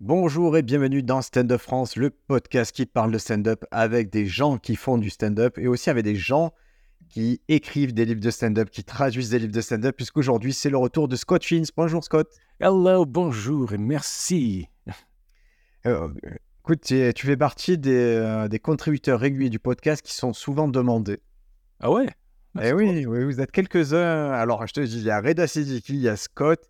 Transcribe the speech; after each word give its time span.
Bonjour 0.00 0.56
et 0.56 0.62
bienvenue 0.62 1.02
dans 1.02 1.22
Stand 1.22 1.50
Up 1.50 1.60
France, 1.60 1.96
le 1.96 2.10
podcast 2.10 2.70
qui 2.70 2.86
parle 2.86 3.10
de 3.10 3.18
stand-up 3.18 3.64
avec 3.72 4.10
des 4.10 4.26
gens 4.26 4.56
qui 4.56 4.76
font 4.76 4.96
du 4.96 5.10
stand-up 5.10 5.58
et 5.58 5.66
aussi 5.66 5.90
avec 5.90 6.04
des 6.04 6.14
gens 6.14 6.52
qui 7.08 7.40
écrivent 7.48 7.92
des 7.92 8.04
livres 8.04 8.20
de 8.20 8.30
stand-up, 8.30 8.70
qui 8.70 8.84
traduisent 8.84 9.30
des 9.30 9.40
livres 9.40 9.52
de 9.52 9.60
stand-up, 9.60 9.96
puisqu'aujourd'hui 9.96 10.52
c'est 10.52 10.70
le 10.70 10.76
retour 10.76 11.08
de 11.08 11.16
Scott 11.16 11.44
Fins. 11.44 11.64
Bonjour 11.76 12.04
Scott. 12.04 12.28
Hello, 12.60 13.06
bonjour 13.06 13.72
et 13.72 13.78
merci. 13.78 14.68
Euh, 15.84 16.08
écoute, 16.60 16.82
tu, 16.82 17.26
fais 17.26 17.36
partie 17.36 17.76
des, 17.76 17.90
euh, 17.90 18.46
des 18.46 18.60
contributeurs 18.60 19.18
réguliers 19.18 19.50
du 19.50 19.58
podcast 19.58 20.00
qui 20.02 20.14
sont 20.14 20.32
souvent 20.32 20.68
demandés. 20.68 21.18
Ah 21.80 21.90
ouais? 21.90 22.06
Ah, 22.56 22.68
Eh 22.68 22.72
oui, 22.72 23.04
oui, 23.04 23.24
vous 23.24 23.40
êtes 23.40 23.50
quelques-uns. 23.50 24.30
Alors 24.30 24.64
je 24.64 24.74
te 24.74 24.80
dis, 24.80 24.98
il 24.98 25.04
y 25.04 25.10
a 25.10 25.20
Reda 25.20 25.48
Siddiqui, 25.48 25.94
il 25.94 26.02
y 26.02 26.08
a 26.08 26.14
Scott, 26.14 26.68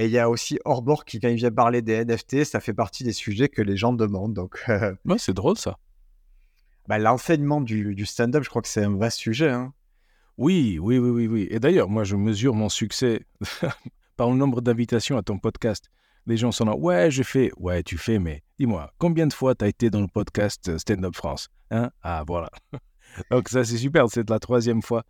et 0.00 0.04
il 0.04 0.12
y 0.12 0.18
a 0.18 0.30
aussi 0.30 0.60
Orbor 0.64 1.04
qui, 1.04 1.18
quand 1.18 1.28
il 1.28 1.34
vient 1.34 1.50
parler 1.50 1.82
des 1.82 2.04
NFT, 2.04 2.44
ça 2.44 2.60
fait 2.60 2.72
partie 2.72 3.02
des 3.02 3.12
sujets 3.12 3.48
que 3.48 3.62
les 3.62 3.76
gens 3.76 3.92
demandent. 3.92 4.32
Donc 4.32 4.62
euh. 4.68 4.94
Ouais, 5.04 5.18
c'est 5.18 5.34
drôle 5.34 5.58
ça. 5.58 5.76
bah, 6.86 6.98
l'enseignement 6.98 7.60
du, 7.60 7.96
du 7.96 8.06
stand-up, 8.06 8.44
je 8.44 8.48
crois 8.48 8.62
que 8.62 8.68
c'est 8.68 8.84
un 8.84 8.94
vrai 8.94 9.10
sujet. 9.10 9.50
hein. 9.50 9.74
Oui, 10.36 10.78
oui, 10.80 10.98
oui, 10.98 11.10
oui, 11.10 11.26
oui. 11.26 11.48
Et 11.50 11.58
d'ailleurs, 11.58 11.88
moi, 11.88 12.04
je 12.04 12.14
mesure 12.14 12.54
mon 12.54 12.68
succès 12.68 13.26
par 14.16 14.30
le 14.30 14.36
nombre 14.36 14.60
d'invitations 14.60 15.18
à 15.18 15.22
ton 15.22 15.36
podcast. 15.36 15.90
Les 16.26 16.36
gens 16.36 16.52
sont 16.52 16.66
là, 16.66 16.76
ouais, 16.76 17.10
je 17.10 17.24
fais, 17.24 17.50
ouais, 17.56 17.82
tu 17.82 17.98
fais, 17.98 18.20
mais 18.20 18.44
dis-moi, 18.58 18.92
combien 18.98 19.26
de 19.26 19.32
fois 19.32 19.56
tu 19.56 19.64
as 19.64 19.68
été 19.68 19.90
dans 19.90 20.00
le 20.00 20.06
podcast 20.06 20.68
euh, 20.68 20.78
Stand 20.78 21.04
Up 21.04 21.16
France 21.16 21.48
hein? 21.72 21.90
Ah, 22.02 22.22
voilà. 22.24 22.50
Donc 23.32 23.48
ça, 23.48 23.64
c'est 23.64 23.78
super, 23.78 24.08
c'est 24.10 24.30
la 24.30 24.38
troisième 24.38 24.80
fois. 24.82 25.02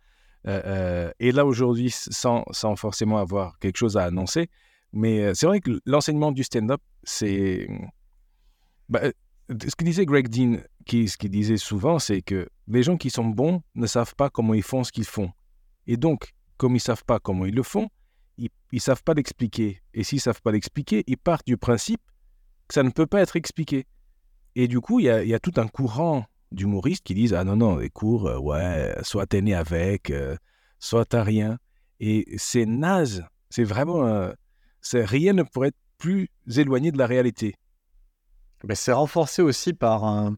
Euh, 0.47 0.61
euh, 0.65 1.11
et 1.19 1.31
là, 1.31 1.45
aujourd'hui, 1.45 1.91
sans, 1.91 2.43
sans 2.51 2.75
forcément 2.75 3.19
avoir 3.19 3.59
quelque 3.59 3.77
chose 3.77 3.97
à 3.97 4.05
annoncer, 4.05 4.49
mais 4.93 5.21
euh, 5.21 5.33
c'est 5.33 5.45
vrai 5.45 5.59
que 5.59 5.79
l'enseignement 5.85 6.31
du 6.31 6.43
stand-up, 6.43 6.81
c'est... 7.03 7.67
Bah, 8.87 9.01
euh, 9.03 9.11
ce 9.51 9.75
que 9.75 9.83
disait 9.83 10.05
Greg 10.05 10.29
Dean, 10.29 10.57
qui, 10.85 11.07
ce 11.07 11.17
qu'il 11.17 11.31
disait 11.31 11.57
souvent, 11.57 11.99
c'est 11.99 12.21
que 12.21 12.49
les 12.67 12.83
gens 12.83 12.97
qui 12.97 13.09
sont 13.09 13.25
bons 13.25 13.61
ne 13.75 13.87
savent 13.87 14.15
pas 14.15 14.29
comment 14.29 14.53
ils 14.53 14.63
font 14.63 14.83
ce 14.83 14.91
qu'ils 14.91 15.05
font. 15.05 15.31
Et 15.87 15.97
donc, 15.97 16.33
comme 16.57 16.73
ils 16.73 16.75
ne 16.75 16.79
savent 16.81 17.03
pas 17.05 17.19
comment 17.19 17.45
ils 17.45 17.55
le 17.55 17.63
font, 17.63 17.89
ils 18.37 18.49
ne 18.71 18.79
savent 18.79 19.03
pas 19.03 19.13
l'expliquer. 19.13 19.81
Et 19.93 20.03
s'ils 20.03 20.17
ne 20.17 20.21
savent 20.21 20.41
pas 20.41 20.51
l'expliquer, 20.51 21.03
ils 21.07 21.17
partent 21.17 21.47
du 21.47 21.57
principe 21.57 22.01
que 22.67 22.73
ça 22.75 22.83
ne 22.83 22.89
peut 22.89 23.07
pas 23.07 23.21
être 23.21 23.35
expliqué. 23.35 23.85
Et 24.55 24.67
du 24.67 24.79
coup, 24.81 24.99
il 24.99 25.05
y 25.05 25.33
a, 25.33 25.39
tout 25.39 25.53
un 25.57 25.67
courant 25.67 26.25
d'humoristes 26.51 27.03
qui 27.03 27.13
disent 27.13 27.33
Ah 27.33 27.43
non, 27.43 27.55
non, 27.55 27.77
les 27.77 27.89
cours, 27.89 28.27
euh, 28.27 28.37
ouais, 28.37 28.95
soit 29.03 29.25
t'es 29.25 29.41
né 29.41 29.53
avec, 29.53 30.09
euh, 30.09 30.35
soit 30.79 31.05
t'as 31.05 31.23
rien. 31.23 31.57
Et 31.99 32.25
c'est 32.37 32.65
naze. 32.65 33.25
C'est 33.49 33.63
vraiment. 33.63 34.31
Rien 34.93 35.33
ne 35.33 35.43
pourrait 35.43 35.69
être 35.69 35.77
plus 35.97 36.29
éloigné 36.55 36.91
de 36.91 36.97
la 36.97 37.05
réalité. 37.07 37.55
Ben, 38.63 38.75
c'est 38.75 38.91
renforcé 38.91 39.41
aussi 39.41 39.73
par 39.73 40.03
un- 40.03 40.37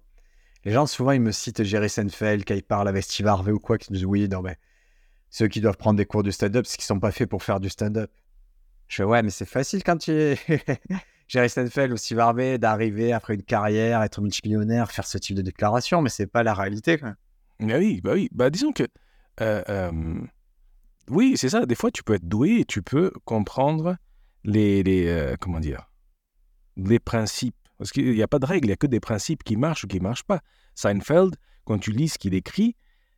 les 0.64 0.72
gens 0.72 0.86
souvent 0.86 1.12
ils 1.12 1.22
me 1.22 1.32
citent 1.32 1.64
Jerry 1.64 1.90
Seinfeld 1.90 2.46
quand 2.46 2.54
ils 2.54 2.64
parlent 2.64 2.88
avec 2.88 3.04
Steve 3.04 3.28
Harvey 3.28 3.52
ou 3.52 3.60
quoi 3.60 3.78
qui 3.80 3.92
disent 3.92 4.06
oui 4.06 4.28
non 4.30 4.42
mais 4.44 4.58
ceux 5.32 5.48
qui 5.48 5.60
doivent 5.60 5.78
prendre 5.78 5.98
des 5.98 6.06
cours 6.06 6.22
du 6.22 6.32
stand-up 6.32 6.66
c'est 6.68 6.78
qu'ils 6.78 6.86
sont 6.86 7.00
pas 7.00 7.12
faits 7.12 7.28
pour 7.30 7.42
faire 7.42 7.60
du 7.60 7.70
stand-up 7.70 8.12
je 8.88 8.98
fais 8.98 9.04
ouais 9.04 9.24
mais 9.24 9.32
c'est 9.32 9.48
facile 9.48 9.84
quand 9.84 9.98
tu 9.98 10.12
es 10.12 10.38
Jerry 11.28 11.50
Seinfeld 11.50 11.92
ou 11.94 11.98
Steve 11.98 12.20
Harvey 12.20 12.60
d'arriver 12.60 13.12
après 13.12 13.34
une 13.34 13.42
carrière 13.44 14.04
être 14.04 14.22
multimillionnaire 14.22 14.92
faire 14.92 15.08
ce 15.08 15.18
type 15.18 15.36
de 15.36 15.42
déclaration 15.42 16.04
mais 16.04 16.10
c'est 16.10 16.28
pas 16.28 16.44
la 16.44 16.54
réalité 16.54 17.00
quoi. 17.00 17.16
Ah 17.62 17.78
oui, 17.78 18.02
bah 18.04 18.14
oui. 18.14 18.28
Bah 18.32 18.50
disons 18.50 18.72
que. 18.72 18.84
euh, 19.42 19.64
euh, 19.70 19.92
oui, 21.10 21.34
c'est 21.38 21.50
ça. 21.50 21.66
Des 21.66 21.76
fois, 21.76 21.92
tu 21.92 22.04
peux 22.04 22.14
être 22.16 22.28
doué 22.28 22.62
et 22.62 22.66
tu 22.66 22.82
peux 22.82 23.12
comprendre 23.26 23.98
les. 24.44 24.84
les 24.84 25.08
euh, 25.08 25.36
comment 25.40 25.60
dire 25.60 25.90
Les 26.78 27.00
principes. 27.00 27.56
Parce 27.78 27.92
qu'il 27.92 28.12
n'y 28.12 28.22
a 28.22 28.28
pas 28.28 28.40
de 28.40 28.46
règle, 28.46 28.66
il 28.66 28.70
n'y 28.70 28.74
a 28.74 28.78
que 28.78 28.88
des 28.88 29.00
principes 29.00 29.44
qui 29.44 29.56
marchent 29.56 29.86
ou 29.86 29.88
qui 29.88 29.98
ne 29.98 30.04
marchent 30.04 30.24
pas. 30.24 30.42
Seinfeld, 30.76 31.36
quand 31.66 31.80
tu 31.80 31.92
lis 31.92 32.10
ce 32.10 32.20
qu'il 32.20 32.36
écrit, 32.36 32.76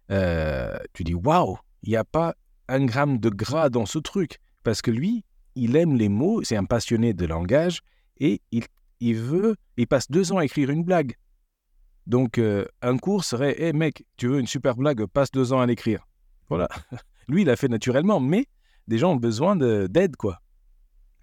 euh, 0.09 0.77
tu 0.93 1.03
dis 1.03 1.13
waouh, 1.13 1.57
il 1.83 1.89
n'y 1.89 1.97
a 1.97 2.05
pas 2.05 2.35
un 2.69 2.85
gramme 2.85 3.17
de 3.17 3.29
gras 3.29 3.69
dans 3.69 3.85
ce 3.85 3.99
truc. 3.99 4.39
Parce 4.63 4.81
que 4.81 4.91
lui, 4.91 5.25
il 5.55 5.75
aime 5.75 5.95
les 5.95 6.09
mots, 6.09 6.43
c'est 6.43 6.55
un 6.55 6.63
passionné 6.63 7.13
de 7.13 7.25
langage 7.25 7.81
et 8.19 8.41
il, 8.51 8.63
il 9.01 9.15
veut. 9.15 9.55
Il 9.75 9.87
passe 9.87 10.09
deux 10.09 10.31
ans 10.31 10.37
à 10.37 10.45
écrire 10.45 10.69
une 10.69 10.83
blague. 10.83 11.15
Donc, 12.07 12.37
euh, 12.37 12.65
un 12.81 12.97
cours 12.97 13.23
serait 13.23 13.61
Hé 13.61 13.73
mec, 13.73 14.05
tu 14.17 14.27
veux 14.27 14.39
une 14.39 14.47
super 14.47 14.75
blague, 14.75 15.05
passe 15.05 15.31
deux 15.31 15.53
ans 15.53 15.61
à 15.61 15.65
l'écrire. 15.65 16.05
Voilà. 16.49 16.67
Lui, 17.27 17.41
il 17.41 17.45
l'a 17.45 17.55
fait 17.55 17.69
naturellement, 17.69 18.19
mais 18.19 18.47
des 18.87 18.97
gens 18.97 19.13
ont 19.13 19.17
besoin 19.17 19.55
de- 19.55 19.87
d'aide, 19.87 20.15
quoi. 20.17 20.41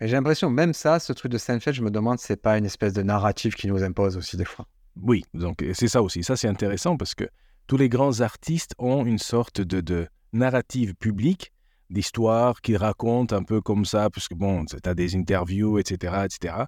J'ai 0.09 0.16
l'impression 0.16 0.50
même 0.50 0.72
ça 0.72 0.99
ce 0.99 1.12
truc 1.12 1.31
de 1.33 1.38
Seinfeld 1.38 1.77
je 1.77 1.83
me 1.83 1.91
demande 1.91 2.19
c'est 2.19 2.41
pas 2.41 2.59
une 2.59 2.66
espèce 2.66 2.93
de 2.93 3.03
narratif 3.03 3.55
qui 3.55 3.69
nous 3.69 3.83
impose 3.83 4.16
aussi 4.16 4.37
des 4.37 4.44
fois 4.44 4.66
Oui, 4.97 5.25
donc 5.34 5.65
c'est 5.72 5.88
ça 5.88 6.03
aussi. 6.03 6.22
Ça, 6.22 6.37
c'est 6.37 6.49
intéressant 6.49 6.97
parce 6.97 7.15
que 7.15 7.25
tous 7.66 7.77
les 7.77 7.88
grands 7.88 8.21
artistes 8.21 8.75
ont 8.78 9.05
une 9.05 9.19
sorte 9.19 9.61
de, 9.61 9.81
de 9.81 10.09
narrative 10.33 10.94
publique, 10.94 11.53
d'histoire 11.88 12.61
qu'ils 12.61 12.77
racontent 12.77 13.34
un 13.34 13.43
peu 13.43 13.61
comme 13.61 13.84
ça, 13.84 14.11
parce 14.11 14.28
que 14.28 14.34
bon, 14.34 14.65
tu 14.65 14.77
as 14.84 14.94
des 14.94 15.16
interviews, 15.16 15.78
etc., 15.78 16.25
etc. 16.25 16.65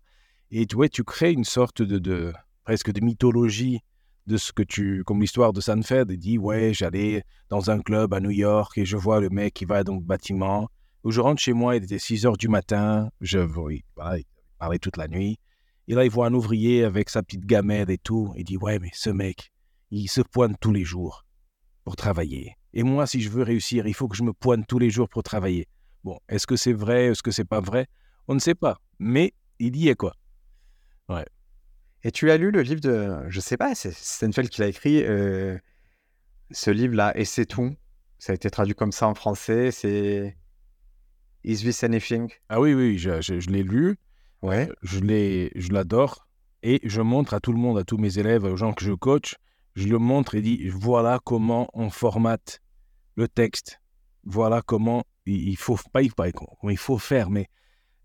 Et 0.50 0.66
tu 0.66 0.76
vois, 0.76 0.88
tu 0.88 1.04
crées 1.04 1.32
une 1.32 1.44
sorte 1.44 1.82
de, 1.82 1.98
de 1.98 2.32
presque 2.64 2.92
de 2.92 3.00
mythologie 3.00 3.80
de 4.26 4.36
ce 4.36 4.52
que 4.52 4.62
tu, 4.62 5.02
comme 5.04 5.20
l'histoire 5.20 5.52
de 5.52 5.60
Seinfeld, 5.60 6.10
il 6.10 6.18
dit, 6.18 6.38
ouais, 6.38 6.72
j'allais 6.72 7.24
dans 7.48 7.70
un 7.70 7.80
club 7.80 8.14
à 8.14 8.20
New 8.20 8.30
York 8.30 8.78
et 8.78 8.84
je 8.84 8.96
vois 8.96 9.20
le 9.20 9.30
mec 9.30 9.54
qui 9.54 9.64
va 9.64 9.82
dans 9.82 9.94
le 9.94 10.00
bâtiment. 10.00 10.68
Où 11.04 11.10
je 11.10 11.20
rentre 11.20 11.40
chez 11.40 11.52
moi, 11.52 11.76
il 11.76 11.84
était 11.84 11.98
6 11.98 12.26
heures 12.26 12.36
du 12.36 12.48
matin, 12.48 13.10
je, 13.20 13.38
oui, 13.38 13.84
toute 14.80 14.96
la 14.96 15.08
nuit. 15.08 15.38
Et 15.88 15.94
là, 15.94 16.04
il 16.04 16.10
voit 16.10 16.26
un 16.26 16.34
ouvrier 16.34 16.84
avec 16.84 17.10
sa 17.10 17.22
petite 17.22 17.44
gamelle 17.44 17.90
et 17.90 17.98
tout. 17.98 18.32
Il 18.36 18.44
dit 18.44 18.56
Ouais, 18.56 18.78
mais 18.78 18.90
ce 18.94 19.10
mec, 19.10 19.52
il 19.90 20.08
se 20.08 20.20
pointe 20.20 20.56
tous 20.60 20.72
les 20.72 20.84
jours 20.84 21.24
pour 21.84 21.96
travailler. 21.96 22.56
Et 22.72 22.84
moi, 22.84 23.06
si 23.06 23.20
je 23.20 23.28
veux 23.28 23.42
réussir, 23.42 23.86
il 23.86 23.94
faut 23.94 24.08
que 24.08 24.16
je 24.16 24.22
me 24.22 24.32
pointe 24.32 24.66
tous 24.66 24.78
les 24.78 24.90
jours 24.90 25.08
pour 25.08 25.22
travailler. 25.22 25.68
Bon, 26.04 26.18
est-ce 26.28 26.46
que 26.46 26.56
c'est 26.56 26.72
vrai 26.72 27.06
Est-ce 27.06 27.22
que 27.22 27.32
c'est 27.32 27.44
pas 27.44 27.60
vrai? 27.60 27.88
On 28.28 28.34
ne 28.34 28.40
sait 28.40 28.54
pas. 28.54 28.78
Mais 28.98 29.34
il 29.58 29.76
y 29.76 29.88
est 29.88 29.96
quoi. 29.96 30.14
Et 32.04 32.10
tu 32.10 32.30
as 32.30 32.36
lu 32.36 32.50
le 32.50 32.62
livre 32.62 32.80
de, 32.80 33.28
je 33.28 33.40
sais 33.40 33.56
pas, 33.56 33.74
c'est 33.74 33.92
Seinfeld 33.92 34.48
qui 34.48 34.60
l'a 34.60 34.66
écrit, 34.66 35.04
euh, 35.04 35.56
ce 36.50 36.70
livre-là, 36.70 37.16
et 37.16 37.24
c'est 37.24 37.46
tout. 37.46 37.76
Ça 38.18 38.32
a 38.32 38.34
été 38.34 38.50
traduit 38.50 38.74
comme 38.74 38.92
ça 38.92 39.06
en 39.06 39.14
français, 39.14 39.70
c'est 39.70 40.36
Is 41.44 41.62
This 41.62 41.82
Anything? 41.84 42.30
Ah 42.48 42.60
oui, 42.60 42.74
oui, 42.74 42.98
je, 42.98 43.20
je- 43.20 43.40
je 43.40 43.50
l'ai 43.50 43.62
lu, 43.62 43.96
Ouais. 44.42 44.68
je 44.82 44.98
l'ai, 45.00 45.50
je 45.54 45.72
l'adore. 45.72 46.26
Et 46.62 46.80
je 46.84 47.00
montre 47.00 47.34
à 47.34 47.40
tout 47.40 47.52
le 47.52 47.58
monde, 47.58 47.78
à 47.78 47.84
tous 47.84 47.96
mes 47.98 48.18
élèves, 48.18 48.44
aux 48.44 48.56
gens 48.56 48.72
que 48.72 48.84
je 48.84 48.92
coach, 48.92 49.34
je 49.74 49.88
le 49.88 49.98
montre 49.98 50.34
et 50.36 50.40
dis 50.42 50.68
Voilà 50.68 51.18
comment 51.24 51.68
on 51.74 51.90
formate 51.90 52.60
le 53.16 53.26
texte. 53.26 53.80
Voilà 54.24 54.62
comment 54.62 55.02
il 55.26 55.48
il 55.48 55.56
faut, 55.56 55.76
pas, 55.92 56.02
il 56.02 56.76
faut 56.76 56.98
faire, 56.98 57.30
mais 57.30 57.48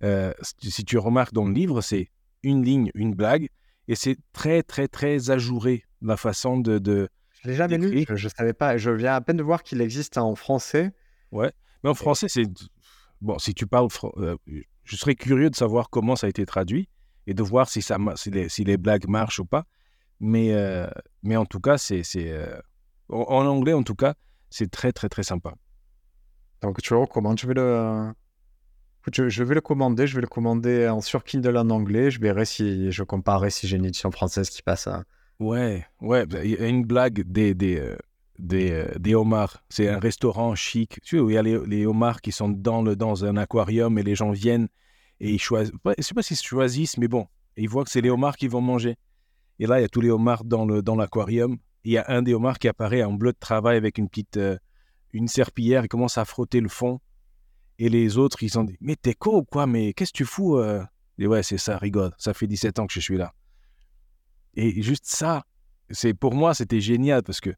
euh, 0.03 0.33
si 0.63 0.83
tu 0.85 0.97
remarques 0.97 1.33
dans 1.33 1.45
le 1.45 1.53
livre, 1.53 1.81
c'est 1.81 2.09
une 2.43 2.63
ligne, 2.63 2.89
une 2.95 3.13
blague, 3.13 3.49
et 3.87 3.95
c'est 3.95 4.17
très, 4.33 4.63
très, 4.63 4.87
très 4.87 5.29
ajouré, 5.29 5.83
la 6.01 6.17
façon 6.17 6.59
de... 6.59 6.77
de... 6.79 7.09
Je 7.43 7.49
l'ai 7.49 7.55
jamais 7.55 7.77
lu, 7.77 8.05
je, 8.09 8.15
je 8.15 8.29
savais 8.29 8.53
pas. 8.53 8.77
Je 8.77 8.89
viens 8.91 9.13
à 9.13 9.21
peine 9.21 9.37
de 9.37 9.43
voir 9.43 9.61
qu'il 9.63 9.81
existe 9.81 10.17
en 10.17 10.33
français. 10.35 10.91
Mais 11.31 11.51
en 11.83 11.93
français, 11.93 12.27
c'est... 12.29 12.45
Bon, 13.21 13.37
si 13.39 13.53
tu 13.53 13.67
parles... 13.67 13.87
euh, 14.17 14.37
je 14.83 14.95
serais 14.95 15.15
curieux 15.15 15.49
de 15.49 15.55
savoir 15.55 15.89
comment 15.89 16.15
ça 16.15 16.27
a 16.27 16.29
été 16.29 16.45
traduit 16.45 16.87
et 17.25 17.33
de 17.33 17.43
voir 17.43 17.69
si, 17.69 17.81
ça, 17.81 17.97
ma- 17.97 18.15
si, 18.15 18.31
les, 18.31 18.49
si 18.49 18.63
les 18.63 18.77
blagues 18.77 19.07
marchent 19.07 19.39
ou 19.39 19.45
pas. 19.45 19.65
Mais, 20.19 20.53
euh, 20.53 20.87
mais 21.23 21.35
en 21.35 21.45
tout 21.45 21.59
cas, 21.59 21.77
c'est... 21.77 22.03
euh, 22.15 22.59
en, 23.09 23.19
en 23.21 23.45
anglais, 23.45 23.73
en 23.73 23.83
tout 23.83 23.95
cas, 23.95 24.15
c'est 24.49 24.71
très, 24.71 24.91
très, 24.91 25.09
très 25.09 25.23
sympa. 25.23 25.53
Donc 26.61 26.81
tu 26.81 26.93
le 26.93 26.99
recommandes. 26.99 27.39
Je 27.39 27.47
vais 27.47 27.53
le, 27.53 28.13
je, 29.11 29.29
je 29.29 29.43
vais 29.43 29.55
le 29.55 29.61
commander. 29.61 30.07
Je 30.07 30.15
vais 30.15 30.21
le 30.21 30.27
commander 30.27 30.87
en 30.87 31.01
sur 31.01 31.23
Kindle 31.23 31.57
en 31.57 31.69
anglais. 31.69 32.11
Je 32.11 32.19
verrai 32.19 32.45
si 32.45 32.91
je 32.91 33.03
comparerai 33.03 33.49
si 33.49 33.67
j'ai 33.67 33.77
une 33.77 33.85
édition 33.85 34.11
française 34.11 34.49
qui 34.49 34.61
passe 34.61 34.87
à. 34.87 35.03
Ouais, 35.39 35.85
ouais, 36.01 36.25
bah, 36.25 36.43
il 36.43 36.51
y 36.51 36.57
a 36.57 36.67
une 36.67 36.83
blague 36.83 37.21
des, 37.21 37.53
des, 37.53 37.79
euh, 37.79 37.95
des, 38.39 38.71
euh, 38.71 38.91
des 38.99 39.15
homards. 39.15 39.63
C'est 39.69 39.89
un 39.89 39.99
restaurant 39.99 40.55
chic, 40.55 40.99
tu 41.01 41.17
sais, 41.17 41.19
où 41.19 41.29
il 41.29 41.33
y 41.33 41.37
a 41.37 41.43
les, 41.43 41.85
homards 41.85 42.21
qui 42.21 42.31
sont 42.31 42.49
dans, 42.49 42.81
le, 42.81 42.95
dans 42.95 43.25
un 43.25 43.37
aquarium 43.37 43.97
et 43.97 44.03
les 44.03 44.15
gens 44.15 44.31
viennent 44.31 44.67
et 45.19 45.31
ils 45.31 45.39
choisissent. 45.39 45.73
Je 45.97 46.03
sais 46.03 46.13
pas 46.13 46.21
s'ils 46.21 46.37
choisissent, 46.37 46.97
mais 46.97 47.07
bon, 47.07 47.27
ils 47.55 47.69
voient 47.69 47.83
que 47.83 47.91
c'est 47.91 48.01
les 48.01 48.09
homards 48.09 48.37
qui 48.37 48.47
vont 48.47 48.61
manger. 48.61 48.95
Et 49.59 49.65
là, 49.65 49.79
il 49.79 49.81
y 49.81 49.85
a 49.85 49.89
tous 49.89 50.01
les 50.01 50.11
homards 50.11 50.43
dans 50.43 50.65
le 50.65 50.81
dans 50.81 50.95
l'aquarium. 50.95 51.57
Il 51.83 51.91
y 51.91 51.97
a 51.97 52.05
un 52.07 52.21
des 52.21 52.33
homards 52.33 52.59
qui 52.59 52.67
apparaît 52.67 53.03
en 53.03 53.13
bleu 53.13 53.31
de 53.31 53.37
travail 53.39 53.77
avec 53.77 53.97
une 53.97 54.07
petite 54.07 54.37
euh, 54.37 54.57
une 55.13 55.27
serpillière. 55.27 55.83
Il 55.83 55.87
commence 55.87 56.17
à 56.17 56.25
frotter 56.25 56.59
le 56.59 56.69
fond. 56.69 56.99
Et 57.79 57.89
les 57.89 58.17
autres, 58.17 58.41
ils 58.43 58.57
ont 58.57 58.63
dit 58.63 58.77
Mais 58.81 58.95
t'es 58.95 59.13
con 59.13 59.37
ou 59.37 59.43
quoi? 59.43 59.65
Mais 59.67 59.93
qu'est-ce 59.93 60.11
que 60.11 60.17
tu 60.17 60.25
fous 60.25 60.57
euh? 60.57 60.83
Et 61.19 61.25
ouais, 61.25 61.41
c'est 61.41 61.57
ça, 61.57 61.77
rigole. 61.77 62.11
Ça 62.17 62.33
fait 62.33 62.47
17 62.47 62.79
ans 62.79 62.87
que 62.87 62.93
je 62.93 62.99
suis 62.99 63.17
là. 63.17 63.33
Et 64.55 64.81
juste 64.81 65.05
ça, 65.05 65.43
c'est 65.89 66.13
pour 66.13 66.33
moi, 66.33 66.53
c'était 66.53 66.81
génial 66.81 67.23
parce 67.23 67.39
que 67.39 67.51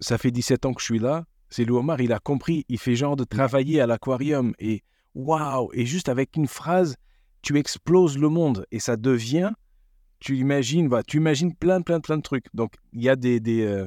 ça 0.00 0.18
fait 0.18 0.30
17 0.30 0.66
ans 0.66 0.72
que 0.74 0.80
je 0.80 0.86
suis 0.86 0.98
là. 0.98 1.24
C'est 1.48 1.64
le 1.64 1.74
homard, 1.74 2.00
il 2.00 2.12
a 2.12 2.18
compris. 2.18 2.64
Il 2.68 2.78
fait 2.78 2.94
genre 2.94 3.16
de 3.16 3.24
travailler 3.24 3.80
à 3.80 3.86
l'aquarium. 3.86 4.54
Et 4.58 4.82
waouh 5.14 5.70
Et 5.74 5.86
juste 5.86 6.08
avec 6.08 6.36
une 6.36 6.46
phrase, 6.46 6.96
tu 7.42 7.58
exploses 7.58 8.18
le 8.18 8.28
monde 8.28 8.66
et 8.70 8.78
ça 8.80 8.96
devient, 8.96 9.50
tu 10.20 10.36
imagines, 10.36 10.88
bah, 10.88 11.02
tu 11.02 11.16
imagines 11.16 11.54
plein, 11.54 11.82
plein, 11.82 12.00
plein 12.00 12.16
de 12.18 12.22
trucs. 12.22 12.46
Donc, 12.54 12.74
il 12.92 13.02
y 13.02 13.08
a 13.08 13.16
des, 13.16 13.40
euh, 13.62 13.86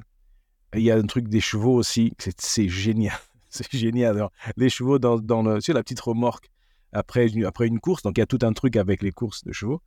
il 0.76 0.82
y 0.82 0.92
a 0.92 0.96
un 0.98 1.06
truc 1.06 1.28
des 1.28 1.40
chevaux 1.40 1.76
aussi, 1.76 2.14
c'est, 2.38 2.68
génial. 2.68 3.18
C'est 3.50 3.72
génial. 3.72 4.28
Les 4.58 4.70
chevaux 4.70 4.98
dans, 5.00 5.20
dans 5.20 5.44
la 5.44 5.60
petite 5.60 6.00
remorque 6.00 6.50
après, 6.92 7.28
une- 7.28 7.46
après 7.46 7.68
une 7.68 7.80
course. 7.80 8.02
Donc, 8.04 8.18
il 8.18 8.22
y 8.22 8.24
a 8.24 8.28
tout 8.28 8.40
un 8.42 8.54
truc 8.54 8.76
avec 8.76 9.04
les 9.04 9.12
courses 9.12 9.44
de 9.44 9.52
chevaux. 9.52 9.82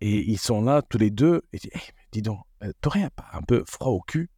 Et 0.00 0.30
ils 0.30 0.38
sont 0.38 0.62
là, 0.62 0.82
tous 0.82 0.98
les 0.98 1.10
deux. 1.10 1.42
Et 1.52 1.58
Eh, 1.64 1.78
dis 2.12 2.22
donc, 2.22 2.40
euh, 2.62 2.72
t'aurais 2.80 3.04
un 3.32 3.42
peu 3.42 3.64
froid 3.66 3.92
au 3.92 4.00
cul 4.00 4.28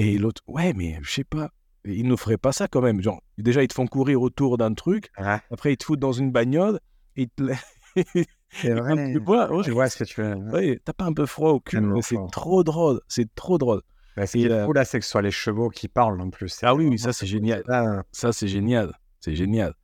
Et 0.00 0.16
l'autre, 0.18 0.42
ouais, 0.46 0.72
mais 0.72 0.98
je 1.02 1.10
sais 1.10 1.24
pas. 1.24 1.50
Ils 1.84 2.06
ne 2.06 2.16
feraient 2.16 2.38
pas 2.38 2.52
ça 2.52 2.68
quand 2.68 2.80
même. 2.80 3.02
Genre, 3.02 3.22
déjà, 3.38 3.62
ils 3.62 3.68
te 3.68 3.74
font 3.74 3.86
courir 3.86 4.22
autour 4.22 4.56
d'un 4.56 4.72
truc. 4.72 5.10
Après, 5.16 5.74
ils 5.74 5.76
te 5.76 5.84
foutent 5.84 6.00
dans 6.00 6.12
une 6.12 6.30
bagnole. 6.30 6.80
Et 7.16 7.22
ils 7.22 7.28
te 7.28 7.52
c'est 8.50 8.72
vrai. 8.72 9.12
Tu 9.12 9.18
vois, 9.18 9.52
ouais, 9.52 9.62
Je 9.62 9.72
vois 9.72 9.88
ce 9.88 9.98
que 9.98 10.04
tu 10.04 10.22
veux. 10.22 10.34
ouais, 10.52 10.80
t'as 10.84 10.92
pas 10.92 11.04
un 11.04 11.12
peu 11.12 11.26
froid 11.26 11.50
au 11.50 11.60
cul 11.60 11.78
C'est 12.02 12.16
trop 12.32 12.64
drôle. 12.64 13.00
C'est 13.08 13.34
trop 13.34 13.58
drôle. 13.58 13.82
Bah, 14.16 14.26
ce 14.26 14.38
qui 14.38 14.44
est 14.46 14.50
euh, 14.50 14.64
fou 14.64 14.72
là, 14.72 14.84
c'est 14.84 14.98
que 14.98 15.04
ce 15.04 15.10
soit 15.10 15.22
les 15.22 15.30
chevaux 15.30 15.68
qui 15.68 15.88
parlent 15.88 16.20
en 16.20 16.30
plus. 16.30 16.58
Ah 16.62 16.74
oui, 16.74 16.86
oui, 16.86 16.98
ça, 16.98 17.12
c'est 17.12 17.26
génial. 17.26 17.62
Ah, 17.68 18.02
Ça, 18.12 18.32
c'est 18.32 18.48
génial. 18.48 18.92
C'est 19.20 19.36
génial. 19.36 19.74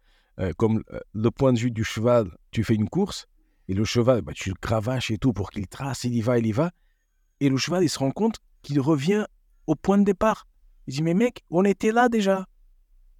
Euh, 0.40 0.52
comme 0.56 0.82
euh, 0.92 1.00
le 1.14 1.30
point 1.30 1.52
de 1.52 1.58
vue 1.58 1.70
du 1.70 1.84
cheval, 1.84 2.30
tu 2.50 2.64
fais 2.64 2.74
une 2.74 2.88
course 2.88 3.26
et 3.68 3.74
le 3.74 3.84
cheval, 3.84 4.22
bah, 4.22 4.32
tu 4.34 4.48
le 4.48 4.54
cravaches 4.54 5.10
et 5.10 5.18
tout 5.18 5.32
pour 5.32 5.50
qu'il 5.50 5.66
trace, 5.68 6.04
il 6.04 6.14
y 6.14 6.20
va, 6.22 6.38
il 6.38 6.46
y 6.46 6.52
va. 6.52 6.70
Et 7.40 7.48
le 7.48 7.56
cheval, 7.56 7.82
il 7.84 7.88
se 7.88 7.98
rend 7.98 8.10
compte 8.10 8.38
qu'il 8.62 8.80
revient 8.80 9.26
au 9.66 9.74
point 9.74 9.98
de 9.98 10.04
départ. 10.04 10.46
Il 10.86 10.94
dit, 10.94 11.02
mais 11.02 11.14
mec, 11.14 11.42
on 11.50 11.64
était 11.64 11.92
là 11.92 12.08
déjà. 12.08 12.46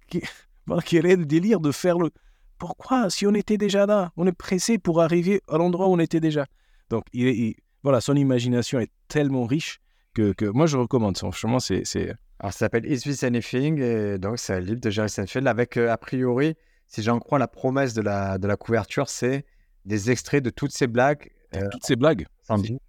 Quel 0.09 0.21
est 1.05 1.15
le 1.15 1.25
délire 1.25 1.59
de 1.59 1.71
faire 1.71 1.97
le... 1.99 2.09
Pourquoi 2.57 3.09
Si 3.09 3.27
on 3.27 3.33
était 3.33 3.57
déjà 3.57 3.85
là, 3.85 4.11
on 4.17 4.25
est 4.25 4.31
pressé 4.31 4.77
pour 4.79 5.01
arriver 5.01 5.41
à 5.47 5.57
l'endroit 5.57 5.87
où 5.87 5.91
on 5.93 5.99
était 5.99 6.19
déjà. 6.19 6.45
Donc, 6.89 7.03
il, 7.13 7.27
il- 7.27 7.55
voilà, 7.83 8.01
son 8.01 8.15
imagination 8.15 8.79
est 8.79 8.91
tellement 9.07 9.45
riche 9.45 9.79
que, 10.13 10.33
que 10.33 10.45
moi, 10.45 10.65
je 10.65 10.77
recommande. 10.77 11.17
Franchement, 11.17 11.59
c'est... 11.59 11.83
c'est- 11.85 12.13
Alors, 12.39 12.53
ça 12.53 12.59
s'appelle 12.59 12.85
Is 12.91 13.01
This 13.01 13.23
Anything? 13.23 13.79
Et 13.79 14.17
donc 14.17 14.39
c'est 14.39 14.53
un 14.53 14.59
livre 14.59 14.79
de 14.79 14.89
Jerry 14.89 15.09
Seinfeld 15.09 15.47
avec, 15.47 15.77
euh, 15.77 15.91
a 15.91 15.97
priori, 15.97 16.55
si 16.87 17.03
j'en 17.03 17.19
crois 17.19 17.37
la 17.39 17.47
promesse 17.47 17.93
de 17.93 18.01
la, 18.01 18.37
de 18.37 18.47
la 18.47 18.55
couverture, 18.57 19.09
c'est 19.09 19.45
des 19.85 20.09
extraits 20.11 20.43
de 20.43 20.49
toutes 20.49 20.71
ces 20.71 20.87
blagues 20.87 21.29
euh, 21.55 21.67
Toutes 21.71 21.85
ces 21.85 21.95
blagues. 21.95 22.25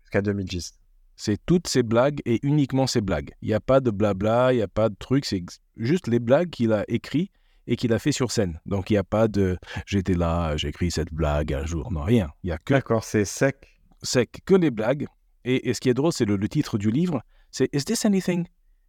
jusqu'à 0.03 0.21
2010. 0.23 0.78
C'est 1.21 1.45
toutes 1.47 1.67
ces 1.67 1.83
blagues 1.83 2.21
et 2.27 2.39
uniquement 2.45 2.87
ces 2.87 3.01
blagues. 3.01 3.33
Il 3.43 3.49
n'y 3.49 3.55
a 3.55 3.59
pas 3.61 3.81
de 3.81 3.91
blabla, 3.91 4.53
il 4.53 4.57
n'y 4.57 4.63
a 4.63 4.69
pas 4.69 4.89
de 4.89 4.95
truc, 4.95 5.25
c'est 5.25 5.43
juste 5.77 6.07
les 6.07 6.21
blagues 6.21 6.49
qu'il 6.49 6.73
a 6.73 6.85
écrit 6.87 7.33
et 7.67 7.75
qu'il 7.75 7.93
a 7.93 7.99
fait 7.99 8.13
sur 8.13 8.31
scène. 8.31 8.61
Donc 8.67 8.89
il 8.89 8.93
n'y 8.93 8.99
a 8.99 9.05
pas 9.05 9.27
de 9.27 9.59
j'étais 9.85 10.15
là, 10.15 10.57
j'ai 10.57 10.69
écrit 10.69 10.93
cette 10.93 11.13
blague 11.13 11.53
un 11.53 11.67
jour, 11.67 11.91
non 11.91 12.03
rien. 12.03 12.29
Il 12.45 12.51
y 12.51 12.53
a 12.53 12.59
que 12.59 12.73
D'accord, 12.73 13.03
c'est 13.03 13.25
sec. 13.25 13.57
c'est 14.01 14.27
que 14.27 14.55
les 14.55 14.71
blagues. 14.71 15.07
Et, 15.45 15.69
et 15.69 15.75
ce 15.75 15.81
qui 15.81 15.89
est 15.89 15.95
drôle, 15.95 16.13
c'est 16.13 16.25
le, 16.25 16.37
le 16.37 16.49
titre 16.49 16.79
du 16.79 16.93
livre, 16.93 17.21
c'est 17.51 17.69
Is 17.75 17.85
this 17.85 18.05
anything? 18.05 18.47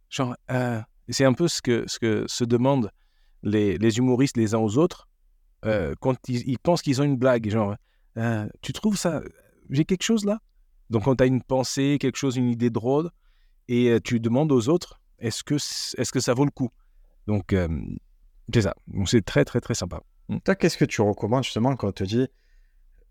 Genre, 0.08 0.36
euh, 0.52 0.80
c'est 1.08 1.24
un 1.24 1.32
peu 1.32 1.48
ce 1.48 1.60
que, 1.60 1.82
ce 1.88 1.98
que 1.98 2.24
se 2.28 2.44
demandent 2.44 2.92
les, 3.42 3.76
les 3.76 3.98
humoristes 3.98 4.36
les 4.36 4.54
uns 4.54 4.58
aux 4.58 4.78
autres 4.78 5.08
euh, 5.64 5.94
quand 6.00 6.16
ils, 6.28 6.48
ils 6.48 6.60
pensent 6.60 6.82
qu'ils 6.82 7.00
ont 7.00 7.04
une 7.04 7.16
blague. 7.16 7.50
Genre, 7.50 7.74
euh, 8.18 8.48
tu 8.62 8.72
trouves 8.72 8.96
ça 8.96 9.20
J'ai 9.68 9.84
quelque 9.84 10.04
chose 10.04 10.24
là? 10.24 10.38
Donc, 10.90 11.04
quand 11.04 11.16
tu 11.16 11.24
as 11.24 11.26
une 11.26 11.42
pensée, 11.42 11.98
quelque 12.00 12.16
chose, 12.16 12.36
une 12.36 12.48
idée 12.48 12.70
drôle, 12.70 13.10
et 13.68 13.88
euh, 13.90 14.00
tu 14.02 14.20
demandes 14.20 14.52
aux 14.52 14.68
autres 14.68 15.00
est-ce 15.18 15.44
que, 15.44 15.54
est-ce 15.54 16.12
que 16.12 16.20
ça 16.20 16.34
vaut 16.34 16.44
le 16.44 16.50
coup? 16.50 16.70
Donc, 17.26 17.52
euh, 17.52 17.68
c'est 18.52 18.62
ça. 18.62 18.74
Donc, 18.88 19.08
c'est 19.08 19.24
très, 19.24 19.44
très, 19.44 19.60
très 19.60 19.74
sympa. 19.74 20.02
Toi, 20.44 20.54
qu'est-ce 20.54 20.76
que 20.76 20.84
tu 20.84 21.00
recommandes 21.00 21.44
justement 21.44 21.76
quand 21.76 21.88
on 21.88 21.92
te 21.92 22.04
dit 22.04 22.28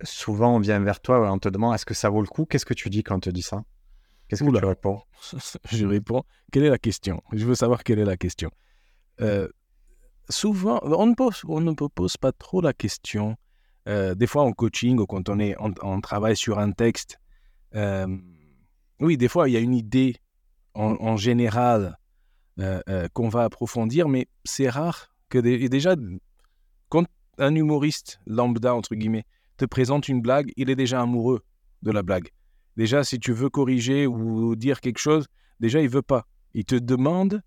souvent 0.04 0.56
on 0.56 0.60
vient 0.60 0.80
vers 0.80 1.02
toi 1.02 1.30
on 1.30 1.40
te 1.40 1.50
demande 1.50 1.76
est-ce 1.76 1.86
que 1.86 1.94
ça 1.94 2.10
vaut 2.10 2.22
le 2.22 2.28
coup? 2.28 2.46
Qu'est-ce 2.46 2.66
que 2.66 2.74
tu 2.74 2.90
dis 2.90 3.04
quand 3.04 3.16
on 3.16 3.20
te 3.20 3.30
dit 3.30 3.42
ça? 3.42 3.64
Qu'est-ce 4.28 4.44
que 4.44 4.50
Oula. 4.50 4.60
tu 4.62 4.66
réponds? 4.66 5.02
Je 5.72 5.86
réponds, 5.86 6.24
quelle 6.52 6.64
est 6.64 6.70
la 6.70 6.78
question? 6.78 7.22
Je 7.34 7.46
veux 7.46 7.56
savoir 7.56 7.84
quelle 7.84 8.00
est 8.00 8.06
la 8.06 8.18
question. 8.18 8.52
Euh, 9.22 9.50
souvent, 10.30 10.80
on 10.84 11.08
ne, 11.08 11.16
pose, 11.16 11.42
on 11.48 11.62
ne 11.62 11.72
pose 11.74 12.16
pas 12.18 12.32
trop 12.32 12.62
la 12.62 12.74
question. 12.74 13.36
Euh, 13.88 14.14
des 14.14 14.28
fois, 14.28 14.44
en 14.44 14.52
coaching 14.54 15.00
ou 15.00 15.08
quand 15.08 15.30
on, 15.30 15.40
est, 15.40 15.56
on, 15.60 15.74
on 15.82 16.00
travaille 16.00 16.38
sur 16.38 16.60
un 16.60 16.72
texte, 16.72 17.18
oui, 17.74 19.18
des 19.18 19.28
fois, 19.28 19.50
il 19.50 19.54
y 19.54 19.58
a 19.58 19.60
une 19.60 19.76
idée 19.76 20.16
en, 20.74 21.18
général 21.18 21.98
euh, 22.60 22.82
euh, 22.88 23.08
qu'on 23.14 23.30
va 23.30 23.44
approfondir, 23.44 24.08
mais 24.08 24.28
c'est 24.46 24.70
rare 24.70 25.14
que 25.30 25.40
déjà, 25.40 25.96
quand 26.90 27.06
un 27.38 27.56
humoriste 27.56 28.20
lambda, 28.26 28.74
entre 28.74 28.96
guillemets, 28.96 29.26
te 29.58 29.66
présente 29.66 30.08
une 30.08 30.22
blague, 30.22 30.52
il 30.56 30.70
est 30.70 30.76
déjà 30.76 31.02
amoureux 31.02 31.42
de 31.82 31.92
la 31.92 32.02
blague. 32.02 32.30
Déjà, 32.78 33.04
si 33.04 33.20
tu 33.20 33.34
veux 33.34 33.50
corriger 33.50 34.08
ou 34.08 34.56
dire 34.56 34.80
quelque 34.80 35.00
chose, 35.00 35.28
déjà, 35.60 35.82
il 35.82 35.90
veut 35.90 36.02
pas. 36.02 36.26
Il 36.54 36.66
te 36.66 36.76
demande, 36.76 37.42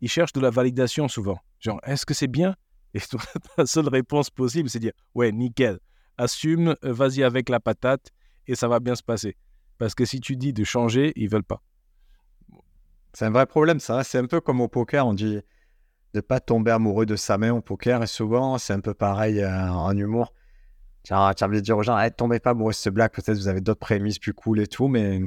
il 0.00 0.08
cherche 0.08 0.32
de 0.32 0.40
la 0.40 0.50
validation 0.50 1.08
souvent. 1.08 1.38
Genre, 1.60 1.80
est-ce 1.84 2.06
que 2.06 2.14
c'est 2.14 2.28
bien? 2.28 2.54
Et 2.94 3.00
toi, 3.00 3.20
ta 3.56 3.66
seule 3.66 3.88
réponse 3.88 4.30
possible, 4.30 4.70
c'est 4.70 4.78
dire, 4.78 4.92
ouais, 5.14 5.32
nickel, 5.32 5.78
assume, 6.16 6.76
euh, 6.84 6.92
vas-y 6.92 7.22
avec 7.22 7.48
la 7.48 7.60
patate 7.60 8.10
et 8.46 8.54
ça 8.54 8.68
va 8.68 8.80
bien 8.80 8.94
se 8.94 9.02
passer. 9.02 9.36
Parce 9.78 9.94
que 9.94 10.04
si 10.04 10.20
tu 10.20 10.36
dis 10.36 10.52
de 10.52 10.64
changer, 10.64 11.12
ils 11.16 11.28
veulent 11.28 11.42
pas. 11.42 11.62
C'est 13.12 13.24
un 13.24 13.30
vrai 13.30 13.46
problème, 13.46 13.80
ça. 13.80 13.98
hein. 13.98 14.02
C'est 14.02 14.18
un 14.18 14.26
peu 14.26 14.40
comme 14.40 14.60
au 14.60 14.68
poker, 14.68 15.06
on 15.06 15.14
dit 15.14 15.40
de 16.14 16.20
pas 16.20 16.40
tomber 16.40 16.70
amoureux 16.70 17.06
de 17.06 17.16
sa 17.16 17.36
main 17.38 17.52
au 17.52 17.60
poker. 17.60 18.02
Et 18.02 18.06
souvent, 18.06 18.58
c'est 18.58 18.72
un 18.72 18.80
peu 18.80 18.94
pareil 18.94 19.40
euh, 19.40 19.70
en 19.70 19.96
humour. 19.96 20.32
Tu 21.02 21.12
as, 21.12 21.34
envie 21.42 21.58
de 21.58 21.62
dire 21.62 21.76
aux 21.76 21.82
gens, 21.82 21.98
Eh, 22.00 22.10
tombez 22.10 22.40
pas 22.40 22.50
amoureux 22.50 22.72
de 22.72 22.76
ce 22.76 22.90
blague, 22.90 23.12
peut-être 23.12 23.36
vous 23.36 23.48
avez 23.48 23.60
d'autres 23.60 23.80
prémices 23.80 24.18
plus 24.18 24.32
cool 24.34 24.60
et 24.60 24.66
tout, 24.66 24.88
mais 24.88 25.20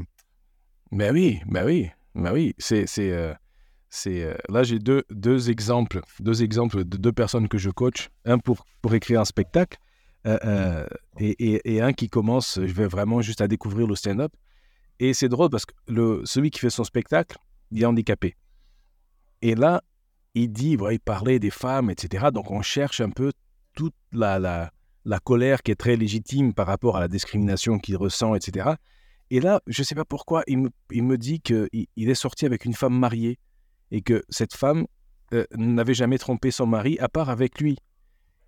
Ben 0.92 1.14
oui, 1.14 1.40
ben 1.46 1.66
oui, 1.66 1.90
ben 2.16 2.34
oui. 2.34 2.54
C'est, 2.58 2.86
c'est, 2.88 3.12
euh, 3.12 3.34
c'est, 3.90 4.24
euh, 4.24 4.34
là, 4.50 4.64
j'ai 4.64 4.80
deux, 4.80 5.04
deux 5.10 5.50
exemples, 5.50 6.02
deux 6.20 6.44
exemples 6.44 6.84
de 6.84 6.98
deux 6.98 7.12
personnes 7.14 7.48
que 7.48 7.58
je 7.58 7.70
coach. 7.70 8.10
Un 8.26 8.40
pour, 8.40 8.66
pour 8.82 8.94
écrire 8.94 9.22
un 9.22 9.26
spectacle 9.26 9.78
euh, 10.28 10.38
euh, 10.44 10.88
et, 11.20 11.30
et- 11.56 11.76
et 11.76 11.82
un 11.82 11.94
qui 11.94 12.10
commence, 12.10 12.60
je 12.60 12.74
vais 12.74 12.88
vraiment 12.88 13.22
juste 13.22 13.42
à 13.42 13.48
découvrir 13.48 13.88
le 13.88 13.96
stand-up. 13.96 14.32
Et 15.00 15.14
c'est 15.14 15.30
drôle 15.30 15.50
parce 15.50 15.66
que 15.66 15.74
le, 15.88 16.22
celui 16.26 16.52
qui 16.52 16.60
fait 16.60 16.70
son 16.70 16.84
spectacle, 16.84 17.38
il 17.72 17.82
est 17.82 17.86
handicapé. 17.86 18.36
Et 19.42 19.56
là, 19.56 19.82
il 20.36 20.52
dit, 20.52 20.76
ouais, 20.76 20.96
il 20.96 21.00
parlait 21.00 21.40
des 21.40 21.50
femmes, 21.50 21.90
etc. 21.90 22.28
Donc 22.34 22.52
on 22.52 22.62
cherche 22.62 23.00
un 23.02 23.10
peu 23.10 23.32
toute 23.76 23.96
la, 24.12 24.40
la, 24.40 24.72
la 25.06 25.20
colère 25.20 25.64
qui 25.64 25.72
est 25.72 25.76
très 25.76 25.96
légitime 25.96 26.54
par 26.54 26.68
rapport 26.68 26.98
à 26.98 27.00
la 27.00 27.08
discrimination 27.08 27.80
qu'il 27.80 27.96
ressent, 27.98 28.36
etc. 28.36 28.72
Et 29.32 29.40
là, 29.40 29.62
je 29.68 29.82
ne 29.82 29.86
sais 29.86 29.96
pas 29.96 30.06
pourquoi, 30.06 30.44
il 30.48 30.58
me, 30.58 30.70
il 30.92 31.04
me 31.04 31.18
dit 31.18 31.40
qu'il 31.40 31.70
il 31.96 32.10
est 32.10 32.16
sorti 32.16 32.46
avec 32.46 32.66
une 32.66 32.74
femme 32.74 32.98
mariée 32.98 33.38
et 33.92 34.02
que 34.02 34.24
cette 34.30 34.54
femme 34.56 34.86
euh, 35.34 35.46
n'avait 35.56 35.94
jamais 35.94 36.18
trompé 36.18 36.52
son 36.52 36.66
mari 36.68 36.98
à 37.00 37.08
part 37.08 37.30
avec 37.30 37.60
lui. 37.62 37.78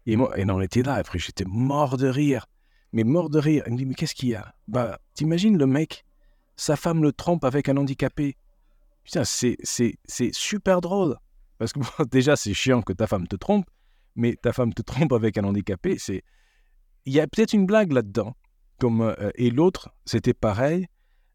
Et 0.05 0.15
moi, 0.15 0.37
et 0.37 0.49
on 0.49 0.61
était 0.61 0.83
là, 0.83 0.95
après 0.95 1.19
j'étais 1.19 1.45
mort 1.45 1.97
de 1.97 2.07
rire. 2.07 2.47
Mais 2.93 3.03
mort 3.03 3.29
de 3.29 3.39
rire. 3.39 3.63
Il 3.67 3.73
me 3.73 3.77
dit, 3.77 3.85
mais 3.85 3.93
qu'est-ce 3.93 4.15
qu'il 4.15 4.29
y 4.29 4.35
a? 4.35 4.53
Bah, 4.67 4.99
t'imagines 5.13 5.57
le 5.57 5.65
mec, 5.65 6.03
sa 6.57 6.75
femme 6.75 7.01
le 7.03 7.13
trompe 7.13 7.45
avec 7.45 7.69
un 7.69 7.77
handicapé. 7.77 8.35
Putain, 9.03 9.23
c'est, 9.23 9.57
c'est, 9.63 9.95
c'est 10.05 10.33
super 10.33 10.81
drôle. 10.81 11.17
Parce 11.57 11.73
que 11.73 11.79
bon, 11.79 11.87
déjà, 12.11 12.35
c'est 12.35 12.53
chiant 12.53 12.81
que 12.81 12.93
ta 12.93 13.07
femme 13.07 13.27
te 13.27 13.35
trompe, 13.35 13.65
mais 14.15 14.35
ta 14.35 14.51
femme 14.51 14.73
te 14.73 14.81
trompe 14.81 15.13
avec 15.13 15.37
un 15.37 15.43
handicapé, 15.43 15.97
c'est... 15.97 16.23
Il 17.05 17.13
y 17.13 17.19
a 17.19 17.27
peut-être 17.27 17.53
une 17.53 17.65
blague 17.65 17.93
là-dedans. 17.93 18.35
Comme, 18.79 19.01
euh, 19.01 19.31
et 19.35 19.49
l'autre, 19.49 19.89
c'était 20.05 20.33
pareil. 20.33 20.87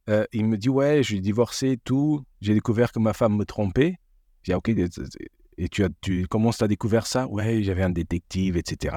Euh, 0.08 0.25
il 0.32 0.44
me 0.44 0.56
dit, 0.56 0.68
ouais, 0.68 1.02
j'ai 1.02 1.20
divorcé, 1.20 1.78
tout. 1.82 2.23
J'ai 2.40 2.54
découvert 2.54 2.92
que 2.92 3.00
ma 3.00 3.12
femme 3.12 3.37
me 3.37 3.44
trompait. 3.44 3.96
J'ai 4.42 4.52
dit, 4.52 4.52
ah, 4.52 4.58
ok, 4.58 4.70
et 5.59 5.69
tu, 5.69 5.85
as, 5.85 5.89
tu 6.01 6.27
comment 6.27 6.51
tu 6.51 6.63
as 6.63 6.69
découvert 6.69 7.07
ça? 7.07 7.27
Ouais, 7.29 7.63
j'avais 7.63 7.83
un 7.83 7.91
détective, 7.91 8.57
etc. 8.57 8.97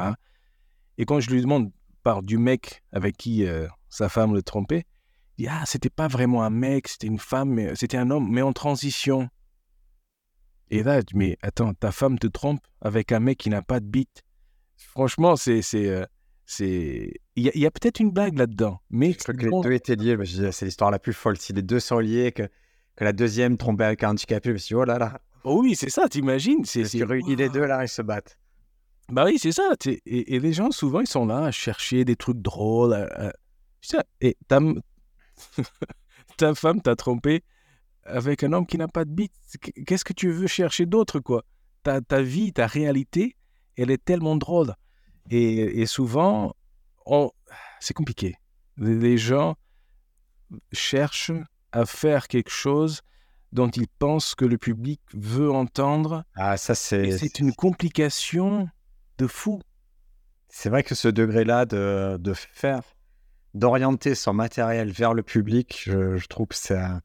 Et 0.97 1.05
quand 1.05 1.19
je 1.19 1.29
lui 1.29 1.41
demande 1.41 1.71
par 2.03 2.23
du 2.23 2.37
mec 2.37 2.83
avec 2.91 3.17
qui 3.17 3.45
euh, 3.45 3.67
sa 3.89 4.09
femme 4.09 4.33
le 4.33 4.41
trompait, 4.41 4.85
il 5.37 5.43
dit, 5.43 5.47
ah, 5.49 5.63
c'était 5.65 5.89
pas 5.89 6.07
vraiment 6.07 6.43
un 6.43 6.49
mec, 6.49 6.87
c'était 6.89 7.07
une 7.07 7.19
femme, 7.19 7.49
mais 7.51 7.75
c'était 7.75 7.97
un 7.97 8.11
homme, 8.11 8.29
mais 8.29 8.41
en 8.41 8.51
transition. 8.51 9.29
Et 10.69 10.83
là, 10.83 10.99
je 10.99 11.05
dis, 11.05 11.15
mais 11.15 11.37
attends, 11.41 11.73
ta 11.73 11.91
femme 11.91 12.19
te 12.19 12.27
trompe 12.27 12.59
avec 12.81 13.11
un 13.11 13.19
mec 13.19 13.37
qui 13.37 13.49
n'a 13.49 13.61
pas 13.61 13.79
de 13.79 13.85
bite. 13.85 14.23
Franchement, 14.75 15.35
c'est. 15.35 15.61
c'est, 15.61 15.87
euh, 15.87 16.05
c'est... 16.45 17.13
Il 17.35 17.43
y 17.55 17.65
a, 17.65 17.71
peut-être 17.71 18.01
une 18.01 18.11
blague 18.11 18.37
là-dedans. 18.37 18.81
Mais 18.89 19.13
je 19.13 19.19
crois 19.19 19.33
que 19.33 19.45
les 19.45 19.61
deux 19.61 19.71
étaient 19.71 19.95
liés. 19.95 20.17
C'est 20.51 20.65
l'histoire 20.65 20.91
la 20.91 20.99
plus 20.99 21.13
folle. 21.13 21.37
Si 21.37 21.53
les 21.53 21.61
deux 21.61 21.79
sont 21.79 21.99
liés, 21.99 22.33
que, 22.33 22.43
que 22.97 23.03
la 23.05 23.13
deuxième 23.13 23.55
trompait 23.55 23.85
avec 23.85 24.03
un 24.03 24.09
handicapé, 24.09 24.49
je 24.49 24.53
me 24.53 24.57
suis 24.57 24.75
dit, 24.75 24.81
oh 24.81 24.83
là 24.83 24.97
là, 24.97 25.21
Oh 25.43 25.61
oui, 25.61 25.75
c'est 25.75 25.89
ça, 25.89 26.07
t'imagines 26.09 26.65
c'est, 26.65 26.83
tu 26.83 27.03
réunis 27.03 27.35
les 27.35 27.49
deux, 27.49 27.65
là, 27.65 27.83
ils 27.83 27.87
se 27.89 28.01
battent. 28.01 28.37
Bah 29.09 29.25
oui, 29.25 29.39
c'est 29.39 29.51
ça. 29.51 29.71
Et, 29.85 30.35
et 30.35 30.39
les 30.39 30.53
gens, 30.53 30.69
souvent, 30.71 30.99
ils 30.99 31.07
sont 31.07 31.25
là 31.25 31.45
à 31.45 31.51
chercher 31.51 32.05
des 32.05 32.15
trucs 32.15 32.39
drôles. 32.41 32.93
à- 32.93 33.33
Et 34.21 34.37
ta, 34.47 34.59
ta 36.37 36.53
femme 36.55 36.81
t'a 36.81 36.95
trompé 36.95 37.43
avec 38.03 38.43
un 38.43 38.53
homme 38.53 38.65
qui 38.67 38.77
n'a 38.77 38.87
pas 38.87 39.05
de 39.05 39.11
bite. 39.11 39.33
Qu- 39.61 39.83
Qu'est-ce 39.85 40.05
que 40.05 40.13
tu 40.13 40.31
veux 40.31 40.47
chercher 40.47 40.85
d'autre, 40.85 41.19
quoi? 41.19 41.43
Ta, 41.83 42.01
ta 42.01 42.21
vie, 42.21 42.53
ta 42.53 42.67
réalité, 42.67 43.35
elle 43.77 43.91
est 43.91 44.03
tellement 44.03 44.35
drôle. 44.35 44.73
Et, 45.31 45.81
et 45.81 45.85
souvent, 45.85 46.53
on... 47.05 47.31
c'est 47.79 47.93
compliqué. 47.93 48.35
Les 48.77 49.17
gens 49.17 49.55
cherchent 50.71 51.31
à 51.71 51.85
faire 51.85 52.27
quelque 52.27 52.49
chose 52.49 53.01
dont 53.51 53.69
ils 53.69 53.87
pensent 53.87 54.35
que 54.35 54.45
le 54.45 54.57
public 54.57 55.01
veut 55.13 55.51
entendre. 55.51 56.23
Ah, 56.35 56.57
ça, 56.57 56.73
Et 56.73 56.75
c'est. 56.75 57.17
c'est 57.17 57.39
une 57.39 57.53
complication 57.53 58.69
de 59.17 59.27
fou. 59.27 59.61
C'est 60.49 60.69
vrai 60.69 60.83
que 60.83 60.95
ce 60.95 61.07
degré-là 61.07 61.65
de, 61.65 62.17
de 62.19 62.33
faire, 62.33 62.81
d'orienter 63.53 64.15
son 64.15 64.33
matériel 64.33 64.91
vers 64.91 65.13
le 65.13 65.23
public, 65.23 65.81
je, 65.85 66.17
je 66.17 66.27
trouve 66.27 66.47
que 66.47 66.55
ça, 66.55 67.01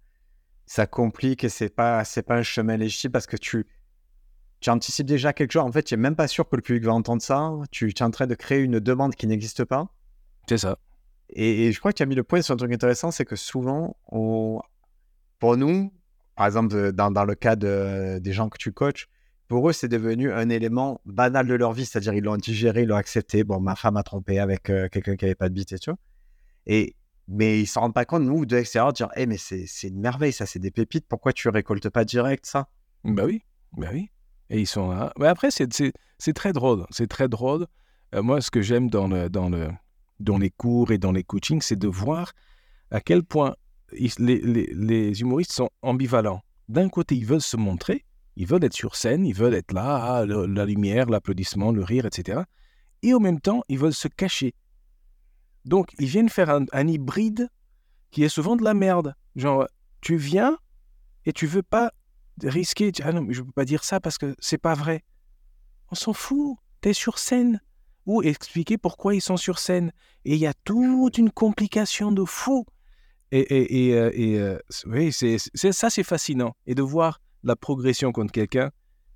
ça 0.67 0.87
complique 0.87 1.45
et 1.45 1.49
c'est 1.49 1.69
pas, 1.69 2.05
c'est 2.05 2.23
pas 2.23 2.37
un 2.37 2.43
chemin 2.43 2.77
légitime 2.77 3.11
parce 3.11 3.27
que 3.27 3.37
tu, 3.37 3.67
tu 4.61 4.71
anticipes 4.71 5.07
déjà 5.07 5.33
quelque 5.33 5.53
chose. 5.53 5.63
En 5.63 5.73
fait, 5.73 5.83
tu 5.83 5.95
n'es 5.95 6.01
même 6.01 6.17
pas 6.17 6.29
sûr 6.29 6.49
que 6.49 6.57
le 6.57 6.63
public 6.63 6.85
va 6.85 6.93
entendre 6.95 7.23
ça. 7.23 7.53
Tu, 7.71 7.93
tu 7.93 8.03
es 8.03 8.07
en 8.07 8.11
train 8.11 8.27
de 8.27 8.35
créer 8.35 8.61
une 8.61 8.81
demande 8.81 9.15
qui 9.15 9.27
n'existe 9.27 9.65
pas. 9.65 9.89
C'est 10.49 10.59
ça. 10.59 10.79
Et, 11.31 11.67
et 11.67 11.73
je 11.73 11.79
crois 11.79 11.93
que 11.93 11.97
tu 11.97 12.03
as 12.03 12.07
mis 12.07 12.15
le 12.15 12.25
point 12.25 12.43
sur 12.43 12.55
un 12.55 12.57
truc 12.57 12.73
intéressant, 12.73 13.11
c'est 13.11 13.25
que 13.25 13.37
souvent, 13.37 13.97
on, 14.09 14.61
pour 15.39 15.57
nous, 15.57 15.93
par 16.37 16.47
exemple, 16.47 16.93
dans, 16.93 17.11
dans 17.11 17.25
le 17.25 17.35
cas 17.35 17.57
de- 17.57 18.19
des 18.19 18.33
gens 18.33 18.49
que 18.49 18.59
tu 18.59 18.73
coaches, 18.73 19.09
pour 19.49 19.69
eux, 19.69 19.73
c'est 19.73 19.89
devenu 19.89 20.33
un 20.33 20.49
élément 20.49 21.01
banal 21.05 21.47
de 21.47 21.55
leur 21.55 21.73
vie. 21.73 21.85
C'est-à-dire, 21.85 22.15
ils 22.15 22.23
l'ont 22.25 22.37
digéré, 22.37 22.83
ils 22.83 22.89
l'ont 22.89 22.97
accepté. 22.97 23.45
Bon, 23.45 23.61
ma 23.61 23.77
femme 23.77 23.97
a 23.97 24.03
trompé 24.03 24.39
avec 24.39 24.71
euh, 24.71 24.89
quelqu'un 24.89 25.17
qui 25.17 25.27
n'avait 25.27 25.35
pas 25.35 25.49
de 25.49 25.55
bite 25.55 25.73
et 25.73 25.79
tout. 25.79 25.95
Et, 26.67 26.97
mais 27.29 27.59
ils 27.59 27.63
ne 27.63 27.67
s'en 27.67 27.83
rendent 27.83 27.95
pas 27.95 28.05
compte, 28.07 28.23
nous, 28.23 28.47
de 28.47 28.57
l'extérieur, 28.57 28.93
de 28.93 28.97
dire 28.97 29.09
Eh, 29.17 29.27
mais 29.27 29.37
c'est 29.37 29.67
une 29.83 30.01
merveille, 30.01 30.33
ça, 30.33 30.47
c'est 30.47 30.59
des 30.59 30.71
pépites. 30.71 31.07
Pourquoi 31.09 31.33
tu 31.33 31.49
récoltes 31.51 31.89
pas 31.91 32.05
direct 32.05 32.47
ça? 32.47 32.69
Bah 33.05 33.25
oui, 33.27 33.43
bah 33.77 33.89
oui. 33.93 34.11
Et 34.51 34.61
ils 34.61 34.67
sont 34.67 34.91
là. 34.91 35.13
Mais 35.19 35.27
après, 35.27 35.51
c'est 35.51 35.69
très 36.35 36.53
drôle. 36.53 36.87
C'est 36.91 37.07
très 37.07 37.29
drôle. 37.29 37.67
Euh, 38.15 38.23
moi, 38.23 38.41
ce 38.41 38.51
que 38.51 38.63
j'aime 38.63 38.89
dans, 38.89 39.09
le, 39.09 39.29
dans, 39.29 39.51
le, 39.51 39.69
dans 40.21 40.39
les 40.39 40.51
cours 40.51 40.91
et 40.91 40.99
dans 40.99 41.13
les 41.13 41.23
coachings, 41.23 41.61
c'est 41.61 41.79
de 41.79 41.89
voir 41.89 42.33
à 42.91 43.01
quel 43.01 43.23
point 43.23 43.57
les, 43.93 45.21
humoristes 45.21 45.53
sont 45.53 45.71
ambivalents. 45.83 46.43
D'un 46.69 46.89
côté, 46.89 47.17
ils 47.17 47.27
veulent 47.27 47.41
se 47.41 47.57
montrer, 47.57 48.05
ils 48.37 48.47
veulent 48.47 48.65
être 48.65 48.75
sur 48.75 48.97
scène, 48.97 49.27
ils 49.27 49.35
veulent 49.35 49.55
être 49.55 49.73
là, 49.73 49.97
ah, 50.03 50.27
la 50.27 50.65
lumière, 50.65 51.09
l'applaudissement, 51.09 51.73
le 51.73 51.83
rire, 51.83 52.07
etc. 52.07 52.43
Et 53.03 53.15
en 53.15 53.21
même 53.21 53.41
temps, 53.41 53.63
ils 53.69 53.79
veulent 53.79 53.95
se 53.95 54.09
cacher. 54.09 54.55
Donc, 55.65 55.93
ils 55.99 56.09
viennent 56.09 56.29
faire 56.29 56.51
un, 56.51 56.65
un 56.73 56.89
hybride 56.89 57.49
qui 58.11 58.23
est 58.25 58.29
souvent 58.29 58.57
de 58.57 58.65
la 58.65 58.75
merde. 58.75 59.15
Genre, 59.37 59.67
tu 60.01 60.17
viens 60.17 60.59
et 61.25 61.33
tu 61.33 61.47
veux 61.47 61.63
pas 61.63 61.93
risquer. 62.43 62.93
Ah 63.03 63.13
non, 63.13 63.23
mais 63.23 63.35
je 63.35 63.43
peux 63.43 63.53
pas 63.53 63.65
dire 63.65 63.85
ça 63.85 64.01
parce 64.01 64.19
que 64.19 64.35
c'est 64.39 64.59
pas 64.59 64.75
vrai. 64.75 65.05
On 65.91 65.95
s'en 65.95 66.13
fout. 66.13 66.57
T'es 66.81 66.93
sur 66.93 67.19
scène. 67.19 67.61
Ou 68.07 68.23
expliquer 68.23 68.77
pourquoi 68.77 69.15
ils 69.15 69.23
sont 69.23 69.39
sur 69.39 69.59
scène. 69.59 69.93
Et 70.25 70.35
il 70.35 70.41
y 70.41 70.47
a 70.47 70.55
toute 70.65 71.17
une 71.19 71.31
complication 71.31 72.13
de 72.13 72.25
fou. 72.25 72.67
Et, 73.37 73.93
euh, 73.95 74.13
euh, 74.17 74.59
oui, 74.87 75.13
c'est, 75.13 75.39
ça, 75.73 75.91
c'est 75.91 76.05
fascinant. 76.05 76.55
Et 76.67 76.77
de 76.77 76.83
voir 76.83 77.21
la 77.43 77.57
progression 77.57 78.13
contre 78.13 78.31
quelqu'un, 78.33 78.71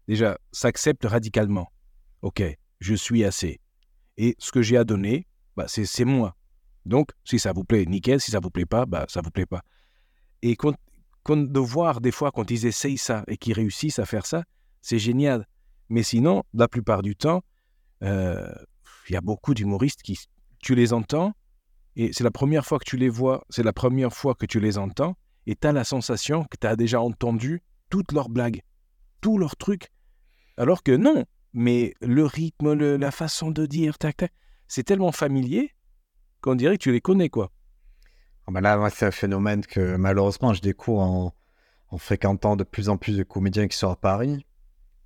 déjà, 0.09 0.39
s'accepte 0.51 1.05
radicalement. 1.05 1.69
Ok, 2.23 2.43
je 2.81 2.95
suis 2.95 3.25
assez. 3.25 3.61
Et 4.17 4.35
ce 4.41 4.51
que 4.51 4.61
j'ai 4.61 4.77
à 4.77 4.83
donner, 4.83 5.29
bah, 5.57 5.67
c'est, 5.69 5.85
c'est 5.85 6.05
moi. 6.05 6.35
Donc, 6.85 7.11
si 7.25 7.39
ça 7.39 7.53
vous 7.53 7.63
plaît, 7.63 7.85
nickel. 7.85 8.21
Si 8.21 8.33
ça 8.33 8.41
vous 8.41 8.51
plaît 8.51 8.67
pas, 8.67 8.87
bah, 8.87 9.07
ça 9.09 9.21
vous 9.21 9.31
plaît 9.31 9.47
pas. 9.47 9.63
Et 10.43 10.57
quand, 10.57 10.75
quand- 11.23 11.37
de 11.37 11.61
voir 11.61 12.01
des 12.01 12.11
fois 12.11 12.33
quand 12.33 12.51
ils 12.51 12.67
essayent 12.67 12.99
ça 12.99 13.23
et 13.29 13.37
qu'ils 13.37 13.53
réussissent 13.53 14.01
à 14.01 14.05
faire 14.07 14.27
ça, 14.27 14.43
c'est 14.81 14.99
génial. 14.99 15.47
Mais 15.91 16.03
sinon, 16.03 16.43
la 16.55 16.67
plupart 16.67 17.03
du 17.03 17.15
temps, 17.15 17.43
euh, 18.03 18.53
il 19.09 19.13
y 19.13 19.17
a 19.17 19.21
beaucoup 19.21 19.55
d'humoristes 19.55 20.03
qui, 20.03 20.19
tu 20.61 20.75
les 20.75 20.93
entends, 20.93 21.35
et 21.99 22.13
c'est 22.13 22.23
la 22.23 22.31
première 22.31 22.65
fois 22.65 22.79
que 22.79 22.85
tu 22.85 22.97
les 22.97 23.09
vois, 23.09 23.45
c'est 23.51 23.65
la 23.65 23.73
première 23.73 24.13
fois 24.13 24.37
que 24.37 24.47
tu 24.47 24.61
les 24.61 24.79
entends, 24.79 25.17
et 25.47 25.57
tu 25.57 25.67
as 25.67 25.73
la 25.73 25.83
sensation 25.83 26.45
que 26.45 26.57
tu 26.59 26.67
as 26.67 26.77
déjà 26.77 27.01
entendu 27.01 27.61
toutes 27.91 28.13
leurs 28.13 28.29
blagues, 28.29 28.63
tous 29.21 29.37
leurs 29.37 29.57
trucs. 29.57 29.89
Alors 30.57 30.85
que 30.85 30.93
non, 30.93 31.25
mais 31.53 31.95
le 32.01 32.25
rythme, 32.25 32.73
la 32.73 33.11
façon 33.11 33.51
de 33.51 33.67
dire, 33.67 33.97
c'est 34.69 34.85
tellement 34.85 35.11
familier 35.11 35.75
qu'on 36.41 36.55
dirait 36.55 36.79
que 36.79 36.85
tu 36.85 36.93
les 36.93 37.01
connais, 37.01 37.31
quoi. 37.31 37.51
Ah 38.47 38.53
ben 38.53 38.61
Là, 38.61 38.89
c'est 38.91 39.07
un 39.07 39.11
phénomène 39.11 39.67
que 39.67 39.97
malheureusement, 39.97 40.55
je 40.55 40.61
découvre 40.63 41.01
en, 41.01 41.35
en 41.89 41.99
fréquentant 41.99 42.55
de 42.55 42.63
plus 42.63 42.89
en 42.89 42.97
plus 42.97 43.17
de 43.17 43.25
comédiens 43.25 43.67
qui 43.67 43.77
sont 43.77 43.91
à 43.91 43.97
Paris. 43.97 44.47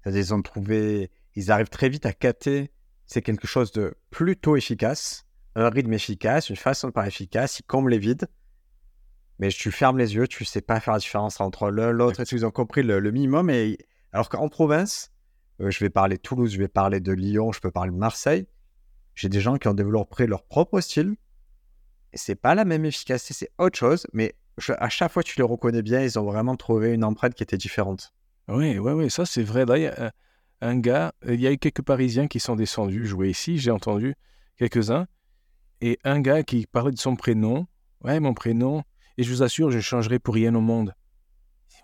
Ils 0.05 0.35
ont 0.35 0.43
trouvé, 0.43 1.11
ils 1.37 1.51
arrivent 1.51 1.71
très 1.71 1.89
vite 1.89 2.05
à 2.05 2.13
capter, 2.13 2.71
c'est 3.07 3.23
quelque 3.23 3.47
chose 3.47 3.73
de 3.73 3.95
plutôt 4.11 4.57
efficace, 4.57 5.25
un 5.55 5.69
rythme 5.69 5.93
efficace, 5.93 6.51
une 6.51 6.57
façon 6.57 6.89
de 6.89 6.93
parler 6.93 7.09
efficace, 7.09 7.59
ils 7.59 7.65
comblent 7.65 7.91
les 7.91 7.99
vides. 7.99 8.29
Mais 9.39 9.49
tu 9.49 9.71
fermes 9.71 9.99
les 9.99 10.15
yeux, 10.15 10.29
tu 10.29 10.45
sais 10.45 10.61
pas 10.61 10.79
faire 10.81 10.95
la 10.95 11.01
différence 11.01 11.41
entre 11.41 11.71
l'un, 11.71 11.91
l'autre, 11.91 12.21
et 12.21 12.25
ils 12.31 12.47
ont 12.47 12.51
compris 12.51 12.83
le, 12.83 13.01
le 13.01 13.11
minimum. 13.11 13.51
Et, 13.51 13.79
alors 14.13 14.29
qu'en 14.29 14.49
province, 14.49 15.11
euh, 15.61 15.71
je 15.71 15.81
vais 15.81 15.91
parler 15.91 16.17
de 16.17 16.23
Toulouse, 16.23 16.53
je 16.53 16.59
vais 16.59 16.69
parler 16.69 17.01
de 17.01 17.13
Lyon, 17.13 17.53
je 17.53 17.61
peux 17.61 17.71
parler 17.71 17.91
de 17.91 17.97
Marseille, 17.97 18.47
j'ai 19.15 19.29
des 19.29 19.41
gens 19.41 19.57
qui 19.57 19.69
ont 19.69 19.75
développé 19.75 20.27
leur 20.27 20.45
propre 20.45 20.81
style. 20.81 21.17
Et 22.13 22.19
c'est 22.19 22.35
pas 22.35 22.55
la 22.55 22.65
même 22.65 22.85
efficacité, 22.85 23.35
c'est 23.35 23.51
autre 23.59 23.79
chose, 23.79 24.07
mais 24.13 24.35
à 24.69 24.89
chaque 24.91 25.11
fois 25.11 25.23
tu 25.23 25.39
les 25.39 25.43
reconnais 25.45 25.83
bien, 25.83 26.03
ils 26.03 26.19
ont 26.19 26.25
vraiment 26.25 26.57
trouvé 26.57 26.93
une 26.93 27.05
empreinte 27.05 27.35
qui 27.35 27.43
était 27.43 27.57
différente. 27.57 28.13
Oui, 28.49 28.79
oui, 28.79 28.93
oui, 28.93 29.11
ça 29.11 29.25
c'est 29.25 29.43
vrai. 29.43 29.65
Là, 29.65 29.79
il 29.79 29.83
y 29.85 29.87
a 29.87 30.13
un 30.61 30.79
gars, 30.79 31.15
il 31.27 31.41
y 31.41 31.47
a 31.47 31.53
eu 31.53 31.59
quelques 31.59 31.83
Parisiens 31.83 32.29
qui 32.29 32.39
sont 32.39 32.55
descendus 32.55 33.07
jouer 33.07 33.31
ici, 33.31 33.59
j'ai 33.59 33.71
entendu 33.71 34.15
quelques-uns, 34.59 35.07
et 35.83 35.99
un 36.05 36.21
gars 36.21 36.45
qui 36.45 36.67
parlait 36.67 36.93
de 36.93 36.99
son 36.99 37.17
prénom, 37.17 37.67
ouais, 38.03 38.21
mon 38.21 38.35
prénom, 38.35 38.85
et 39.19 39.25
je 39.25 39.31
vous 39.31 39.43
assure, 39.43 39.71
je 39.71 39.81
changerai 39.81 40.21
pour 40.21 40.35
rien 40.35 40.55
au 40.55 40.61
monde. 40.61 40.95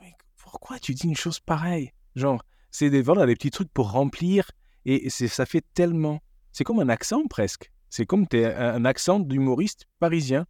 Mais 0.01 0.13
pourquoi 0.37 0.79
tu 0.79 0.95
dis 0.95 1.09
une 1.09 1.17
chose 1.17 1.41
pareille? 1.41 1.93
Genre, 2.15 2.43
c'est 2.71 2.91
des, 2.91 3.03
voilà, 3.03 3.27
des 3.27 3.35
petits 3.35 3.51
trucs 3.51 3.73
pour 3.73 3.91
remplir, 3.91 4.53
et 4.85 5.11
c'est, 5.11 5.27
ça 5.27 5.47
fait 5.47 5.65
tellement. 5.75 6.21
C'est 6.53 6.63
comme 6.63 6.79
un 6.79 6.89
accent 6.89 7.27
presque. 7.27 7.73
C'est 7.91 8.07
comme 8.07 8.29
t'es 8.29 8.45
un, 8.45 8.85
accent 8.85 9.19
d'humoriste 9.19 9.87
parisien. 9.99 10.47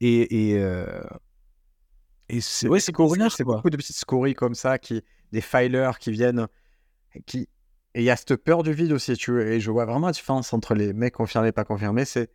Et, 0.00 0.52
et, 0.52 0.58
euh, 0.58 1.02
et 2.30 2.40
c'est, 2.40 2.66
ouais, 2.66 2.80
c'est 2.80 2.92
c'est 3.30 3.44
beaucoup 3.44 3.70
de 3.70 3.76
petites 3.76 3.96
scories 3.96 4.34
comme 4.34 4.54
ça, 4.54 4.78
qui, 4.78 5.02
des 5.32 5.42
filers 5.42 5.98
qui 5.98 6.12
viennent, 6.12 6.48
qui... 7.26 7.40
et 7.94 8.00
il 8.00 8.04
y 8.04 8.10
a 8.10 8.16
cette 8.16 8.36
peur 8.36 8.62
du 8.62 8.72
vide 8.72 8.92
aussi, 8.92 9.14
tu 9.14 9.32
vois, 9.32 9.42
et 9.42 9.60
je 9.60 9.70
vois 9.70 9.84
vraiment 9.84 10.06
la 10.06 10.12
différence 10.12 10.54
entre 10.54 10.74
les 10.74 10.94
mecs 10.94 11.14
confirmés 11.14 11.48
et 11.48 11.52
pas 11.52 11.64
confirmés, 11.64 12.06
c'est 12.06 12.30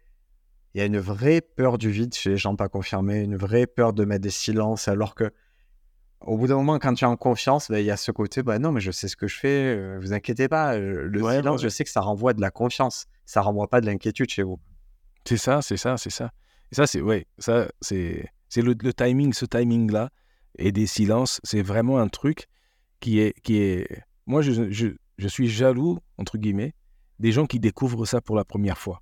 il 0.75 0.79
y 0.79 0.82
a 0.82 0.86
une 0.86 1.00
vraie 1.00 1.39
peur 1.39 1.77
du 1.77 1.89
vide 1.89 2.13
chez 2.13 2.32
les 2.32 2.38
gens 2.38 2.58
pas 2.58 2.67
confirmés, 2.67 3.22
une 3.22 3.38
vraie 3.38 3.65
peur 3.65 3.94
de 3.94 4.03
mettre 4.03 4.24
des 4.24 4.29
silences, 4.29 4.89
alors 4.89 5.15
que 5.15 5.32
au 6.20 6.38
bout 6.38 6.48
d'un 6.48 6.55
moment, 6.55 6.79
quand 6.79 6.94
tu 6.94 7.05
es 7.05 7.08
en 7.08 7.15
confiance, 7.15 7.72
ben, 7.72 7.77
il 7.77 7.86
y 7.86 7.91
a 7.91 7.98
ce 7.98 8.12
côté, 8.12 8.44
bah 8.44 8.60
non, 8.60 8.74
mais 8.74 8.82
je 8.82 8.91
sais 8.91 9.08
ce 9.08 9.15
que 9.15 9.25
je 9.27 9.38
fais, 9.39 9.74
euh, 9.77 9.98
vous 10.01 10.12
inquiétez 10.12 10.50
pas, 10.50 10.75
euh, 10.75 11.08
le 11.08 11.22
Ouais, 11.24 11.38
silence, 11.38 11.62
ouais. 11.62 11.70
je 11.70 11.70
sais 11.70 11.86
que 11.86 11.89
ça 11.89 12.01
renvoie 12.01 12.34
de 12.34 12.41
la 12.41 12.51
confiance, 12.51 13.05
ça 13.25 13.39
renvoie 13.41 13.70
pas 13.70 13.79
de 13.79 13.86
l'inquiétude 13.86 14.29
chez 14.29 14.44
vous. 14.44 14.60
C'est 15.25 15.38
ça, 15.38 15.62
c'est 15.62 15.77
ça, 15.77 15.96
c'est 15.98 16.10
ça. 16.10 16.32
Et 16.72 16.75
ça, 16.75 16.88
c'est 16.88 17.00
ouais, 17.00 17.25
ça, 17.38 17.67
c'est 17.79 18.27
c'est 18.50 18.62
le, 18.62 18.75
le 18.77 18.94
timing, 18.94 19.32
ce 19.32 19.46
timing-là, 19.46 20.10
et 20.58 20.74
des 20.74 20.88
silences, 20.88 21.39
c'est 21.46 21.62
vraiment 21.62 22.00
un 22.00 22.10
truc 22.10 22.48
qui 23.00 23.20
est 23.20 23.34
qui 23.44 23.58
est. 23.60 23.88
Moi, 24.25 24.41
je, 24.41 24.70
je, 24.72 24.88
je 25.17 25.27
suis 25.29 25.48
jaloux 25.48 26.00
entre 26.17 26.38
guillemets 26.38 26.74
des 27.20 27.32
gens 27.32 27.46
qui 27.46 27.60
découvrent 27.62 28.05
ça 28.05 28.20
pour 28.20 28.36
la 28.36 28.44
première 28.44 28.77
fois, 28.77 29.01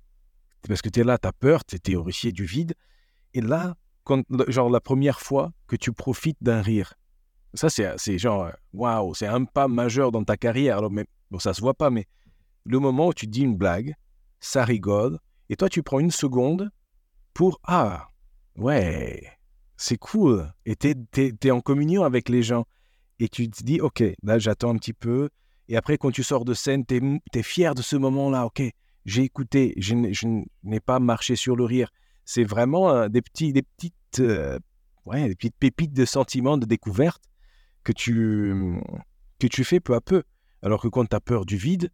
parce 0.68 0.82
que 0.82 0.88
tu 0.88 1.00
es 1.00 1.04
là, 1.04 1.18
tu 1.18 1.28
as 1.28 1.32
peur, 1.32 1.64
tu 1.64 1.76
es 1.76 2.32
du 2.32 2.44
vide, 2.44 2.74
et 3.32 3.40
là, 3.40 3.76
quand, 4.04 4.22
genre 4.48 4.70
la 4.70 4.80
première 4.80 5.20
fois 5.20 5.52
que 5.66 5.76
tu 5.76 5.92
profites 5.92 6.38
d'un 6.40 6.62
rire, 6.62 6.94
ça 7.54 7.70
c'est 7.70 7.92
c'est 7.96 8.18
genre 8.18 8.44
euh, 8.44 8.50
waouh, 8.72 9.14
c'est 9.14 9.26
un 9.26 9.44
pas 9.44 9.68
majeur 9.68 10.12
dans 10.12 10.24
ta 10.24 10.36
carrière. 10.36 10.90
Mais, 10.90 11.06
bon, 11.30 11.38
ça 11.38 11.54
se 11.54 11.60
voit 11.60 11.74
pas, 11.74 11.90
mais 11.90 12.06
le 12.64 12.78
moment 12.78 13.08
où 13.08 13.14
tu 13.14 13.26
dis 13.26 13.42
une 13.42 13.56
blague, 13.56 13.94
ça 14.40 14.64
rigole, 14.64 15.18
et 15.48 15.56
toi, 15.56 15.68
tu 15.68 15.82
prends 15.82 16.00
une 16.00 16.10
seconde 16.10 16.70
pour 17.34 17.60
Ah, 17.64 18.08
ouais, 18.56 19.22
c'est 19.76 19.98
cool. 19.98 20.52
Et 20.64 20.76
tu 20.76 20.94
es, 21.16 21.50
en 21.50 21.60
communion 21.60 22.04
avec 22.04 22.28
les 22.28 22.42
gens. 22.42 22.64
Et 23.18 23.28
tu 23.28 23.48
te 23.50 23.62
dis 23.62 23.80
Ok, 23.80 24.02
là, 24.22 24.38
j'attends 24.38 24.70
un 24.70 24.76
petit 24.76 24.92
peu. 24.92 25.28
Et 25.68 25.76
après, 25.76 25.98
quand 25.98 26.10
tu 26.10 26.22
sors 26.22 26.44
de 26.44 26.54
scène, 26.54 26.84
tu 26.86 27.20
es, 27.34 27.42
fier 27.42 27.74
de 27.74 27.82
ce 27.82 27.96
moment-là. 27.96 28.46
Ok, 28.46 28.62
j'ai 29.04 29.22
écouté, 29.22 29.74
je, 29.76 29.94
n'ai- 30.62 30.80
pas 30.80 30.98
marché 31.00 31.36
sur 31.36 31.56
le 31.56 31.64
rire. 31.64 31.90
C'est 32.24 32.44
vraiment 32.44 32.90
euh, 32.90 33.08
des, 33.08 33.20
petits, 33.22 33.52
des, 33.52 33.62
petites, 33.62 34.20
euh, 34.20 34.58
ouais, 35.04 35.28
des 35.28 35.34
petites 35.34 35.56
pépites 35.58 35.92
de 35.92 36.04
sentiments, 36.04 36.56
de 36.56 36.66
découverte 36.66 37.22
que 37.82 37.92
tu, 37.92 38.54
que 39.38 39.46
tu 39.46 39.62
fais 39.64 39.80
peu 39.80 39.94
à 39.94 40.00
peu. 40.00 40.22
Alors 40.62 40.80
que 40.80 40.88
quand 40.88 41.04
tu 41.04 41.14
as 41.14 41.20
peur 41.20 41.44
du 41.44 41.56
vide, 41.58 41.90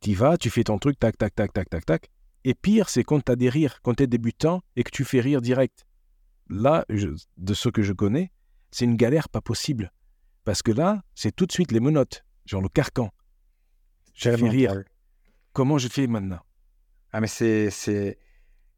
tu 0.00 0.12
vas, 0.14 0.36
tu 0.36 0.50
fais 0.50 0.64
ton 0.64 0.78
truc, 0.78 0.98
tac, 0.98 1.16
tac, 1.16 1.34
tac, 1.34 1.52
tac, 1.52 1.70
tac, 1.70 1.86
tac. 1.86 2.10
Et 2.44 2.52
pire, 2.52 2.90
c'est 2.90 3.04
quand 3.04 3.24
tu 3.24 3.32
as 3.32 3.36
des 3.36 3.48
rires, 3.48 3.80
quand 3.82 3.94
tu 3.94 4.02
es 4.02 4.06
débutant 4.06 4.62
et 4.76 4.82
que 4.84 4.90
tu 4.90 5.04
fais 5.04 5.20
rire 5.20 5.40
direct. 5.40 5.86
Là, 6.50 6.84
je- 6.90 7.08
de 7.38 7.54
ce 7.54 7.70
que 7.70 7.80
je 7.80 7.94
connais, 7.94 8.30
c'est 8.70 8.84
une 8.84 8.96
galère 8.96 9.30
pas 9.30 9.40
possible. 9.40 9.90
Parce 10.44 10.60
que 10.62 10.72
là, 10.72 11.02
c'est 11.14 11.34
tout 11.34 11.46
de 11.46 11.52
suite 11.52 11.72
les 11.72 11.80
menottes, 11.80 12.22
genre 12.44 12.60
le 12.60 12.68
carcan. 12.68 13.10
Tellement 14.32 14.48
rire. 14.50 14.70
Comment 15.54 15.78
je 15.78 15.88
fais 15.88 16.06
maintenant? 16.06 16.40
Ah, 17.12 17.20
mais 17.22 17.28
c'est, 17.28 17.70
c'est... 17.70 18.18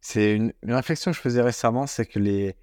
C'est 0.02 0.36
une, 0.36 0.52
une 0.62 0.72
réflexion 0.72 1.10
que 1.10 1.16
je 1.16 1.20
faisais 1.20 1.42
récemment, 1.42 1.88
c'est 1.88 2.06
que 2.06 2.20
les, 2.20 2.54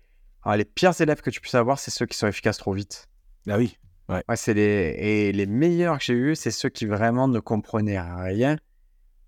alors, 0.44 0.56
les 0.56 0.64
pires 0.64 0.94
élèves 1.02 1.20
que 1.20 1.30
tu 1.30 1.42
puisses 1.42 1.56
avoir, 1.56 1.78
c'est 1.78 1.92
ceux 1.92 2.06
qui 2.06 2.18
sont 2.18 2.28
efficaces 2.28 2.58
trop 2.58 2.72
vite. 2.72 3.10
Ah 3.50 3.58
oui. 3.58 3.78
Ouais, 4.08 4.24
c'est 4.36 4.54
les... 4.54 4.96
Et 4.98 5.32
les 5.34 5.46
meilleurs 5.46 5.98
que 5.98 6.06
j'ai 6.06 6.14
eus, 6.14 6.36
c'est 6.38 6.52
ceux 6.52 6.70
qui 6.70 6.86
vraiment 6.86 7.28
ne 7.28 7.40
comprenaient 7.42 8.00
rien, 8.00 8.56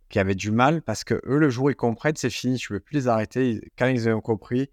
qui 0.07 0.19
avaient 0.19 0.35
du 0.35 0.51
mal, 0.51 0.81
parce 0.81 1.03
que 1.03 1.15
eux, 1.25 1.39
le 1.39 1.49
jour 1.49 1.65
où 1.65 1.69
ils 1.71 1.75
comprennent, 1.75 2.15
c'est 2.15 2.29
fini, 2.29 2.57
tu 2.57 2.71
ne 2.71 2.77
peux 2.77 2.83
plus 2.85 2.95
les 2.95 3.07
arrêter. 3.09 3.59
Quand 3.77 3.87
ils 3.87 4.07
ont 4.07 4.21
compris, 4.21 4.69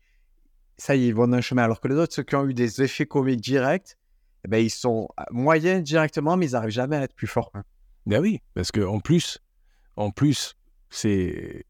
ça, 0.76 0.95
ils 0.95 1.14
vont 1.14 1.26
d'un 1.26 1.40
chemin. 1.40 1.64
Alors 1.64 1.81
que 1.81 1.88
les 1.88 1.97
autres, 1.97 2.14
ceux 2.14 2.23
qui 2.23 2.37
ont 2.37 2.47
eu 2.47 2.54
des 2.54 2.81
effets 2.83 3.07
comiques 3.07 3.40
directs, 3.40 3.97
eh 4.45 4.49
ben, 4.49 4.59
ils 4.59 4.71
sont 4.71 5.09
moyens 5.33 5.83
directement, 5.83 6.37
mais 6.37 6.47
ils 6.47 6.52
n'arrivent 6.52 6.71
jamais 6.71 6.97
à 6.97 7.02
être 7.02 7.14
plus 7.14 7.26
forts. 7.26 7.50
Hein. 7.54 7.64
Ben 8.07 8.21
oui, 8.21 8.40
parce 8.54 8.71
qu'en 8.71 9.00
plus, 9.00 9.40
en 9.97 10.11
plus, 10.11 10.55
c'est 10.91 11.67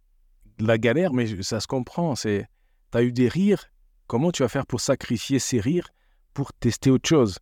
la 0.58 0.78
galère, 0.78 1.12
mais 1.12 1.42
ça 1.42 1.60
se 1.60 1.66
comprend. 1.66 2.14
C'est, 2.14 2.46
as 2.92 3.02
eu 3.02 3.12
des 3.12 3.28
rires. 3.28 3.66
Comment 4.06 4.30
tu 4.30 4.42
vas 4.42 4.48
faire 4.48 4.66
pour 4.66 4.80
sacrifier 4.80 5.38
ces 5.38 5.60
rires 5.60 5.88
pour 6.34 6.52
tester 6.52 6.90
autre 6.90 7.08
chose? 7.08 7.38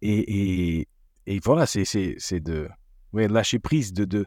Et, 0.00 0.86
et, 1.26 1.40
voilà, 1.44 1.66
c'est, 1.66 2.40
de 2.40 2.68
lâcher 3.12 3.58
prise 3.58 3.92
de, 3.92 4.04
de, 4.04 4.26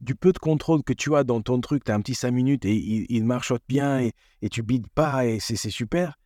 du 0.00 0.14
peu 0.14 0.32
de 0.32 0.38
contrôle 0.38 0.82
que 0.82 0.92
tu 0.92 1.14
as 1.14 1.24
dans 1.24 1.42
ton 1.42 1.60
truc. 1.60 1.84
Tu 1.84 1.92
as 1.92 1.94
un 1.94 2.00
petit 2.00 2.14
5 2.14 2.30
minutes 2.30 2.64
et 2.64 2.74
il, 2.74 3.06
il 3.08 3.24
marchote 3.24 3.62
bien 3.68 4.00
et, 4.00 4.12
et 4.40 4.48
tu 4.48 4.62
bides 4.62 4.88
pas 4.94 5.26
et 5.26 5.40
c'est, 5.40 5.56
super. 5.56 6.18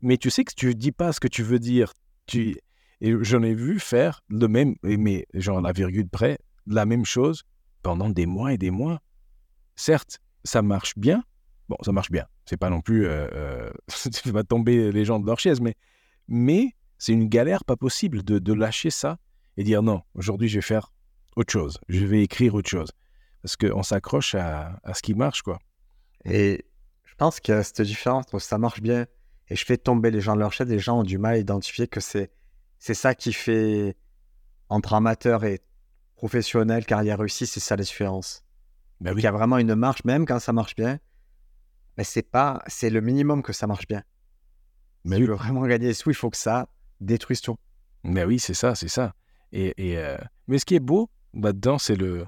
Mais 0.00 0.16
tu 0.16 0.30
sais 0.30 0.44
que 0.44 0.52
tu 0.54 0.74
dis 0.74 0.92
pas 0.92 1.12
ce 1.12 1.20
que 1.20 1.28
tu 1.28 1.42
veux 1.42 1.58
dire. 1.58 1.92
Tu, 2.26 2.58
et 3.00 3.12
j'en 3.20 3.42
ai 3.42 3.54
vu 3.54 3.78
faire 3.78 4.22
le 4.28 4.48
même, 4.48 4.74
mais 4.82 5.26
genre 5.34 5.60
la 5.60 5.72
virgule 5.72 6.08
près, 6.08 6.38
la 6.66 6.86
même 6.86 7.04
chose 7.04 7.44
pendant 7.86 8.10
des 8.10 8.26
mois 8.26 8.52
et 8.52 8.58
des 8.58 8.72
mois. 8.72 9.00
Certes, 9.76 10.18
ça 10.42 10.60
marche 10.60 10.94
bien. 10.96 11.22
Bon, 11.68 11.76
ça 11.82 11.92
marche 11.92 12.10
bien. 12.10 12.26
C'est 12.44 12.56
pas 12.56 12.68
non 12.68 12.80
plus. 12.80 13.06
Euh, 13.06 13.28
euh 13.32 14.42
tomber 14.48 14.90
les 14.90 15.04
gens 15.04 15.20
de 15.20 15.26
leur 15.26 15.38
chaise, 15.38 15.60
mais, 15.60 15.76
mais 16.26 16.74
c'est 16.98 17.12
une 17.12 17.28
galère 17.28 17.64
pas 17.64 17.76
possible 17.76 18.24
de, 18.24 18.52
lâcher 18.52 18.90
ça 18.90 19.18
et 19.56 19.62
dire 19.62 19.84
non, 19.84 20.02
aujourd'hui 20.16 20.48
je 20.48 20.56
vais 20.56 20.62
faire 20.62 20.90
autre 21.36 21.52
chose. 21.52 21.78
Je 21.88 22.04
vais 22.04 22.24
écrire 22.24 22.56
autre 22.56 22.68
chose. 22.68 22.90
Parce 23.42 23.56
qu'on 23.56 23.84
s'accroche 23.84 24.34
à, 24.34 24.80
à, 24.82 24.92
ce 24.92 25.02
qui 25.02 25.14
marche, 25.14 25.42
quoi. 25.42 25.60
Et 26.24 26.64
je 27.04 27.14
pense 27.14 27.38
a 27.48 27.62
cette 27.62 27.82
différence 27.82 28.24
entre 28.24 28.40
ça 28.40 28.58
marche 28.58 28.80
bien 28.80 29.06
et 29.48 29.54
je 29.54 29.64
fais 29.64 29.76
tomber 29.76 30.10
les 30.10 30.20
gens 30.20 30.34
de 30.34 30.40
leur 30.40 30.52
chaise. 30.52 30.66
Les 30.66 30.80
gens 30.80 30.98
ont 30.98 31.04
du 31.04 31.18
mal 31.18 31.34
à 31.34 31.38
identifier 31.38 31.86
que 31.86 32.00
c'est 32.00 32.32
c'est 32.80 32.94
ça 32.94 33.14
qui 33.14 33.32
fait 33.32 33.96
entre 34.68 34.94
amateur 34.94 35.44
et 35.44 35.60
professionnel, 36.16 36.84
carrière 36.84 37.18
réussie, 37.18 37.46
c'est 37.46 37.60
ça 37.60 37.76
la 37.76 37.84
différence. 37.84 38.44
Ben 39.00 39.12
oui. 39.12 39.20
Il 39.20 39.24
y 39.24 39.28
a 39.28 39.32
vraiment 39.32 39.58
une 39.58 39.74
marche, 39.74 40.04
même 40.04 40.26
quand 40.26 40.38
ça 40.40 40.52
marche 40.52 40.74
bien, 40.74 40.98
mais 41.96 42.04
c'est 42.04 42.22
pas, 42.22 42.62
c'est 42.66 42.90
le 42.90 43.00
minimum 43.00 43.42
que 43.42 43.52
ça 43.52 43.66
marche 43.66 43.86
bien. 43.86 44.02
Mais 45.04 45.16
si 45.16 45.22
tu 45.22 45.28
veux 45.28 45.34
vraiment 45.34 45.66
gagner 45.66 45.86
des 45.86 45.94
sous, 45.94 46.10
il 46.10 46.16
faut 46.16 46.30
que 46.30 46.36
ça 46.36 46.68
détruise 47.00 47.40
tout. 47.40 47.56
Mais 48.02 48.24
oui, 48.24 48.38
c'est 48.38 48.54
ça, 48.54 48.74
c'est 48.74 48.88
ça. 48.88 49.14
Et, 49.52 49.74
et 49.76 49.98
euh, 49.98 50.16
Mais 50.48 50.58
ce 50.58 50.64
qui 50.64 50.74
est 50.74 50.80
beau 50.80 51.08
là-dedans, 51.34 51.78
c'est 51.78 51.96
le. 51.96 52.26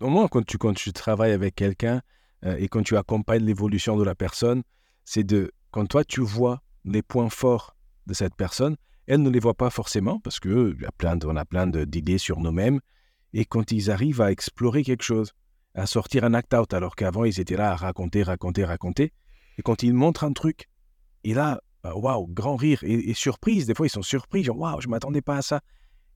Au 0.00 0.08
moins, 0.08 0.28
quand 0.28 0.44
tu, 0.44 0.58
quand 0.58 0.74
tu 0.74 0.92
travailles 0.92 1.32
avec 1.32 1.54
quelqu'un 1.54 2.02
euh, 2.44 2.56
et 2.58 2.68
quand 2.68 2.82
tu 2.82 2.96
accompagnes 2.96 3.44
l'évolution 3.44 3.96
de 3.96 4.04
la 4.04 4.14
personne, 4.14 4.62
c'est 5.04 5.24
de. 5.24 5.52
Quand 5.70 5.86
toi, 5.86 6.04
tu 6.04 6.20
vois 6.22 6.62
les 6.84 7.02
points 7.02 7.30
forts 7.30 7.76
de 8.06 8.14
cette 8.14 8.34
personne, 8.34 8.76
elle 9.06 9.22
ne 9.22 9.30
les 9.30 9.40
voit 9.40 9.54
pas 9.54 9.70
forcément 9.70 10.20
parce 10.20 10.40
que 10.40 10.76
a 10.84 10.92
plein 10.92 11.18
on 11.24 11.36
a 11.36 11.86
d'idées 11.86 12.18
sur 12.18 12.40
nous-mêmes. 12.40 12.80
Et 13.32 13.44
quand 13.44 13.70
ils 13.72 13.90
arrivent 13.90 14.20
à 14.20 14.32
explorer 14.32 14.82
quelque 14.82 15.02
chose, 15.02 15.32
à 15.74 15.86
sortir 15.86 16.24
un 16.24 16.34
act-out, 16.34 16.72
alors 16.72 16.96
qu'avant 16.96 17.24
ils 17.24 17.38
étaient 17.38 17.56
là 17.56 17.72
à 17.72 17.76
raconter, 17.76 18.22
raconter, 18.22 18.64
raconter, 18.64 19.12
et 19.58 19.62
quand 19.62 19.82
ils 19.82 19.94
montrent 19.94 20.24
un 20.24 20.32
truc, 20.32 20.68
et 21.24 21.34
là, 21.34 21.60
bah, 21.82 21.94
waouh, 21.94 22.26
grand 22.26 22.56
rire 22.56 22.80
et, 22.82 23.14
surprise. 23.14 23.66
Des 23.66 23.74
fois, 23.74 23.86
ils 23.86 23.90
sont 23.90 24.02
surpris, 24.02 24.42
genre 24.42 24.58
waouh, 24.58 24.80
je 24.80 24.88
m'attendais 24.88 25.22
pas 25.22 25.36
à 25.36 25.42
ça. 25.42 25.60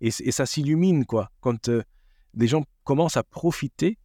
Et, 0.00 0.10
ça 0.10 0.46
s'illumine, 0.46 1.04
quoi, 1.04 1.30
quand 1.40 1.68
euh, 1.68 1.82
les 2.34 2.46
gens 2.46 2.64
commencent 2.84 3.16
à 3.16 3.22
profiter 3.22 3.98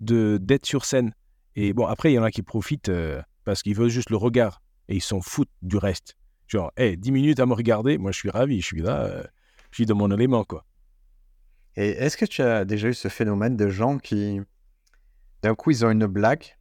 de 0.00 0.38
d'être 0.40 0.66
sur 0.66 0.84
scène. 0.84 1.14
Et 1.56 1.72
bon, 1.72 1.86
après, 1.86 2.12
il 2.12 2.14
y 2.14 2.18
en 2.18 2.22
a 2.22 2.30
qui 2.30 2.42
profitent 2.42 2.90
euh, 2.90 3.20
parce 3.44 3.62
qu'ils 3.62 3.74
veulent 3.74 3.90
juste 3.90 4.10
le 4.10 4.16
regard 4.16 4.62
et 4.88 4.96
ils 4.96 5.02
s'en 5.02 5.20
foutent 5.20 5.50
du 5.62 5.76
reste. 5.76 6.16
Genre, 6.50 6.72
hey, 6.76 6.96
10 6.96 7.12
minutes 7.12 7.38
à 7.38 7.46
me 7.46 7.54
regarder, 7.54 7.96
moi 7.96 8.10
je 8.10 8.18
suis 8.18 8.30
ravi, 8.30 8.60
je 8.60 8.66
suis 8.66 8.82
là, 8.82 9.04
euh, 9.04 9.22
je 9.70 9.76
suis 9.76 9.86
dans 9.86 9.94
mon 9.94 10.10
élément, 10.10 10.42
quoi. 10.42 10.66
Et 11.76 11.90
est-ce 11.90 12.16
que 12.16 12.24
tu 12.24 12.42
as 12.42 12.64
déjà 12.64 12.88
eu 12.88 12.94
ce 12.94 13.06
phénomène 13.06 13.56
de 13.56 13.68
gens 13.68 13.98
qui, 13.98 14.40
d'un 15.42 15.54
coup, 15.54 15.70
ils 15.70 15.86
ont 15.86 15.92
une 15.92 16.06
blague, 16.06 16.56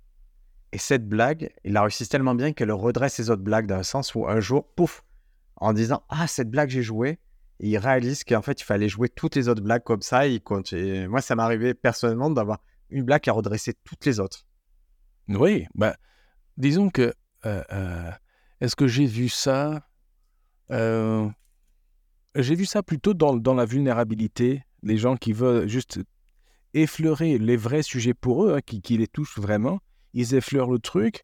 et 0.73 0.77
cette 0.77 1.09
blague, 1.09 1.51
ils 1.63 1.73
la 1.73 1.81
réussissent 1.81 2.09
tellement 2.09 2.35
bien 2.35 2.53
qu'elle 2.53 2.71
redresse 2.71 3.17
les 3.17 3.31
autres 3.31 3.41
blagues, 3.41 3.65
dans 3.65 3.77
le 3.77 3.83
sens 3.83 4.13
où 4.13 4.27
un 4.27 4.39
jour, 4.39 4.63
pouf, 4.75 5.03
en 5.55 5.73
disant 5.73 6.03
Ah, 6.09 6.27
cette 6.27 6.51
blague, 6.51 6.69
j'ai 6.69 6.83
joué, 6.83 7.17
et 7.59 7.69
ils 7.69 7.79
réalisent 7.79 8.23
qu'en 8.23 8.43
fait, 8.43 8.61
il 8.61 8.65
fallait 8.65 8.89
jouer 8.89 9.09
toutes 9.09 9.35
les 9.35 9.49
autres 9.49 9.63
blagues 9.63 9.83
comme 9.83 10.03
ça, 10.03 10.27
et. 10.27 10.39
Et 10.71 11.07
moi, 11.07 11.21
ça 11.21 11.35
m'est 11.35 11.41
arrivé 11.41 11.73
personnellement 11.73 12.29
d'avoir 12.29 12.61
une 12.91 13.05
blague 13.05 13.21
qui 13.21 13.31
a 13.31 13.33
redressé 13.33 13.73
toutes 13.83 14.05
les 14.05 14.19
autres. 14.19 14.45
Oui, 15.29 15.65
bah, 15.73 15.95
disons 16.57 16.91
que. 16.91 17.11
Euh, 17.47 17.63
euh, 17.71 18.11
est-ce 18.61 18.75
que 18.75 18.87
j'ai 18.87 19.05
vu 19.05 19.29
ça 19.29 19.87
euh, 20.71 21.27
J'ai 22.35 22.55
vu 22.55 22.65
ça 22.65 22.83
plutôt 22.83 23.13
dans, 23.13 23.35
dans, 23.35 23.53
la 23.53 23.65
vulnérabilité, 23.65 24.63
les 24.83 24.97
gens 24.97 25.15
qui 25.15 25.33
veulent 25.33 25.67
juste 25.67 25.99
effleurer 26.73 27.37
les 27.37 27.57
vrais 27.57 27.83
sujets 27.83 28.13
pour 28.13 28.45
eux, 28.45 28.55
hein, 28.55 28.61
qui, 28.65 28.81
qui, 28.81 28.97
les 28.97 29.07
touchent 29.07 29.39
vraiment. 29.39 29.79
Ils 30.13 30.35
effleurent 30.35 30.71
le 30.71 30.79
truc 30.79 31.23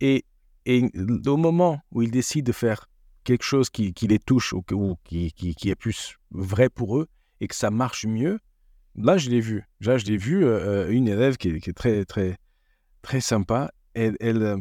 et, 0.00 0.24
et, 0.66 0.90
au 1.26 1.36
moment 1.36 1.80
où 1.90 2.02
ils 2.02 2.10
décident 2.10 2.46
de 2.46 2.52
faire 2.52 2.88
quelque 3.24 3.44
chose 3.44 3.70
qui, 3.70 3.92
qui 3.92 4.06
les 4.08 4.18
touche 4.18 4.52
ou, 4.52 4.64
ou 4.72 4.96
qui, 5.04 5.32
qui, 5.32 5.70
est 5.70 5.74
plus 5.76 6.16
vrai 6.30 6.68
pour 6.68 6.98
eux 6.98 7.08
et 7.40 7.48
que 7.48 7.54
ça 7.54 7.70
marche 7.70 8.06
mieux, 8.06 8.38
là 8.96 9.18
je 9.18 9.30
l'ai 9.30 9.40
vu. 9.40 9.64
Là 9.80 9.98
je 9.98 10.06
l'ai 10.06 10.16
vu, 10.16 10.44
euh, 10.44 10.86
euh, 10.86 10.90
une 10.90 11.08
élève 11.08 11.36
qui 11.36 11.48
est, 11.48 11.68
est, 11.68 11.72
très 11.72 12.04
très 12.04 12.36
très 13.02 13.20
sympa. 13.20 13.72
Elle, 13.94 14.16
elle 14.20 14.56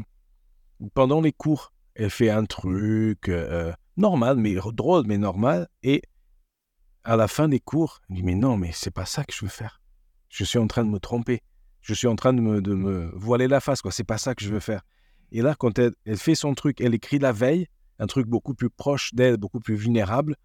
pendant 0.93 1.21
les 1.21 1.31
cours, 1.31 1.71
elle 1.95 2.09
fait 2.09 2.29
un 2.29 2.45
truc 2.45 3.29
euh, 3.29 3.73
normal, 3.97 4.37
mais 4.37 4.55
drôle, 4.73 5.05
mais 5.07 5.17
normal. 5.17 5.67
Et 5.83 6.01
à 7.03 7.15
la 7.15 7.27
fin 7.27 7.47
des 7.47 7.59
cours, 7.59 8.01
elle 8.09 8.17
dit 8.17 8.23
Mais 8.23 8.35
non, 8.35 8.57
mais 8.57 8.71
c'est 8.73 8.91
pas 8.91 9.05
ça 9.05 9.23
que 9.23 9.33
je 9.33 9.41
veux 9.45 9.51
faire. 9.51 9.81
Je 10.29 10.43
suis 10.43 10.59
en 10.59 10.67
train 10.67 10.85
de 10.85 10.89
me 10.89 10.99
tromper. 10.99 11.41
Je 11.81 11.93
suis 11.93 12.07
en 12.07 12.15
train 12.15 12.33
de 12.33 12.41
me, 12.41 12.61
de 12.61 12.73
me 12.73 13.11
voiler 13.15 13.47
la 13.47 13.59
face, 13.59 13.81
quoi. 13.81 13.91
C'est 13.91 14.03
pas 14.03 14.17
ça 14.17 14.35
que 14.35 14.43
je 14.43 14.49
veux 14.49 14.59
faire. 14.59 14.81
Et 15.31 15.41
là, 15.41 15.55
quand 15.57 15.79
elle, 15.79 15.93
fait 16.17 16.35
son 16.35 16.53
truc, 16.53 16.79
elle 16.81 16.93
écrit 16.93 17.19
la 17.19 17.31
veille, 17.31 17.67
un 17.99 18.07
truc 18.07 18.27
beaucoup 18.27 18.53
plus 18.53 18.69
proche 18.69 19.13
d'elle, 19.13 19.37
beaucoup 19.37 19.59
plus 19.59 19.75
vulnérable, 19.75 20.35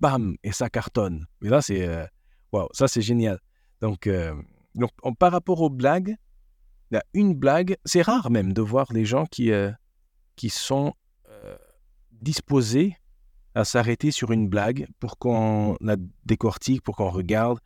bam, 0.00 0.36
et 0.42 0.52
ça 0.52 0.68
cartonne. 0.68 1.26
Et 1.42 1.48
là, 1.48 1.62
c'est. 1.62 1.86
Euh, 1.86 2.04
waouh, 2.52 2.68
ça, 2.72 2.88
c'est 2.88 3.02
génial. 3.02 3.40
Donc, 3.80 4.06
euh, 4.06 4.34
donc 4.74 4.90
par 5.18 5.32
rapport 5.32 5.60
aux 5.62 5.70
blagues, 5.70 6.16
il 6.90 6.94
y 6.94 6.98
a 6.98 7.04
une 7.14 7.34
blague, 7.34 7.76
c'est 7.84 8.02
rare 8.02 8.30
même 8.30 8.52
de 8.52 8.62
voir 8.62 8.92
les 8.92 9.04
gens 9.04 9.26
qui 9.26 9.50
qui 10.36 10.50
sont 10.50 10.94
euh, 11.28 11.56
disposés 12.12 12.96
à 13.54 13.64
s'arrêter 13.64 14.10
sur 14.10 14.32
une 14.32 14.48
blague 14.48 14.86
pour 15.00 15.18
qu'on 15.18 15.76
la 15.80 15.96
décortique, 16.24 16.82
pour 16.82 16.96
qu'on 16.96 17.10
regarde. 17.10 17.58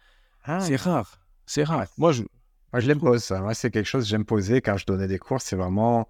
Ah. 0.45 0.61
C'est 0.61 0.77
rare. 0.77 1.21
C'est 1.47 1.65
rare. 1.65 1.87
Moi, 1.99 2.13
je, 2.13 2.23
Moi, 2.73 2.81
je 2.81 3.19
ça. 3.19 3.41
Moi, 3.41 3.55
c'est 3.55 3.71
quelque 3.71 3.87
chose 3.87 4.05
que 4.05 4.09
j'aime 4.09 4.25
poser 4.25 4.61
quand 4.61 4.77
je 4.77 4.87
donnais 4.87 5.09
des 5.09 5.19
cours. 5.19 5.41
C'est 5.41 5.57
vraiment. 5.57 6.09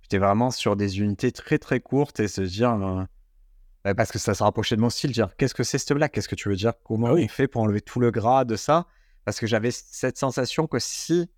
J'étais 0.00 0.18
vraiment 0.18 0.50
sur 0.50 0.74
des 0.74 1.00
unités 1.00 1.32
très, 1.32 1.58
très 1.58 1.80
courtes 1.80 2.18
et 2.18 2.28
se 2.28 2.40
dire. 2.40 2.72
Euh, 2.72 3.04
bah, 3.84 3.94
parce 3.94 4.10
que 4.10 4.18
ça 4.18 4.34
se 4.34 4.42
rapprochait 4.42 4.76
de 4.76 4.80
mon 4.80 4.90
style, 4.90 5.12
dire 5.12 5.34
qu'est-ce 5.36 5.54
que 5.54 5.64
c'est 5.64 5.78
cette 5.78 5.92
blague? 5.92 6.10
Qu'est-ce 6.10 6.28
que 6.28 6.34
tu 6.34 6.48
veux 6.48 6.56
dire? 6.56 6.72
Comment 6.84 7.08
ah 7.08 7.14
on 7.14 7.28
fait 7.28 7.48
pour 7.48 7.62
enlever 7.62 7.80
tout 7.80 8.00
le 8.00 8.10
gras 8.10 8.44
de 8.44 8.56
ça? 8.56 8.86
Parce 9.24 9.38
que 9.38 9.46
j'avais 9.46 9.70
cette 9.70 10.18
sensation 10.18 10.66
que 10.66 10.78
si 10.78 11.30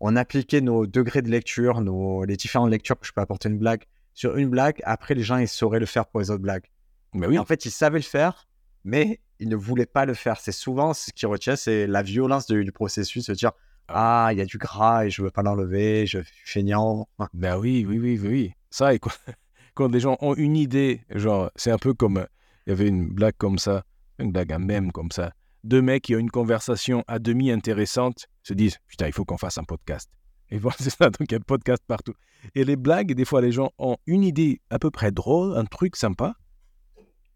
on 0.00 0.16
appliquait 0.16 0.60
nos 0.60 0.86
degrés 0.86 1.22
de 1.22 1.30
lecture, 1.30 1.80
nos, 1.80 2.24
les 2.24 2.36
différentes 2.36 2.70
lectures 2.70 2.98
que 2.98 3.06
je 3.06 3.12
peux 3.12 3.20
apporter 3.20 3.48
une 3.48 3.58
blague, 3.58 3.84
sur 4.14 4.36
une 4.36 4.50
blague, 4.50 4.80
après 4.84 5.14
les 5.14 5.22
gens 5.22 5.38
ils 5.38 5.48
sauraient 5.48 5.80
le 5.80 5.86
faire 5.86 6.06
pour 6.06 6.20
les 6.20 6.30
autres 6.30 6.42
blagues. 6.42 6.66
Mais 7.14 7.26
oui. 7.26 7.38
en 7.38 7.44
fait, 7.44 7.64
ils 7.64 7.70
savaient 7.70 7.98
le 7.98 8.04
faire, 8.04 8.46
mais 8.84 9.20
ils 9.38 9.48
ne 9.48 9.56
voulaient 9.56 9.86
pas 9.86 10.06
le 10.06 10.14
faire. 10.14 10.38
C'est 10.40 10.52
souvent 10.52 10.94
ce 10.94 11.10
qui 11.12 11.26
retient, 11.26 11.56
c'est 11.56 11.86
la 11.86 12.02
violence 12.02 12.46
du 12.46 12.72
processus, 12.72 13.26
de 13.26 13.34
dire 13.34 13.52
ah, 13.88 14.30
il 14.32 14.38
y 14.38 14.40
a 14.40 14.46
du 14.46 14.58
gras 14.58 15.04
et 15.04 15.10
je 15.10 15.22
veux 15.22 15.30
pas 15.30 15.42
l'enlever, 15.42 16.06
je 16.06 16.20
suis 16.20 16.34
feignant. 16.44 17.08
Ben 17.34 17.58
oui, 17.58 17.84
oui, 17.86 17.98
oui, 17.98 18.18
oui. 18.22 18.52
Ça, 18.70 18.94
et 18.94 18.98
quoi, 18.98 19.12
quand 19.74 19.92
les 19.92 20.00
gens 20.00 20.16
ont 20.20 20.34
une 20.34 20.56
idée, 20.56 21.02
genre, 21.10 21.50
c'est 21.56 21.70
un 21.70 21.78
peu 21.78 21.92
comme 21.92 22.26
il 22.66 22.70
y 22.70 22.72
avait 22.72 22.88
une 22.88 23.08
blague 23.08 23.36
comme 23.36 23.58
ça, 23.58 23.84
une 24.18 24.32
blague 24.32 24.52
à 24.52 24.58
même 24.58 24.92
comme 24.92 25.10
ça. 25.10 25.32
Deux 25.64 25.82
mecs 25.82 26.04
qui 26.04 26.16
ont 26.16 26.18
une 26.18 26.30
conversation 26.30 27.04
à 27.06 27.18
demi 27.18 27.50
intéressante 27.50 28.26
se 28.42 28.54
disent 28.54 28.78
Putain, 28.88 29.06
il 29.06 29.12
faut 29.12 29.24
qu'on 29.24 29.38
fasse 29.38 29.58
un 29.58 29.64
podcast. 29.64 30.10
Et 30.52 30.58
voilà, 30.58 30.76
c'est 30.80 30.90
ça, 30.90 31.10
donc 31.10 31.30
il 31.30 31.32
y 31.32 31.34
a 31.34 31.38
le 31.38 31.44
podcast 31.44 31.82
partout. 31.86 32.12
Et 32.54 32.64
les 32.64 32.76
blagues, 32.76 33.14
des 33.14 33.24
fois, 33.24 33.40
les 33.40 33.50
gens 33.50 33.72
ont 33.78 33.96
une 34.06 34.22
idée 34.22 34.60
à 34.70 34.78
peu 34.78 34.90
près 34.90 35.10
drôle, 35.10 35.56
un 35.56 35.64
truc 35.64 35.96
sympa. 35.96 36.34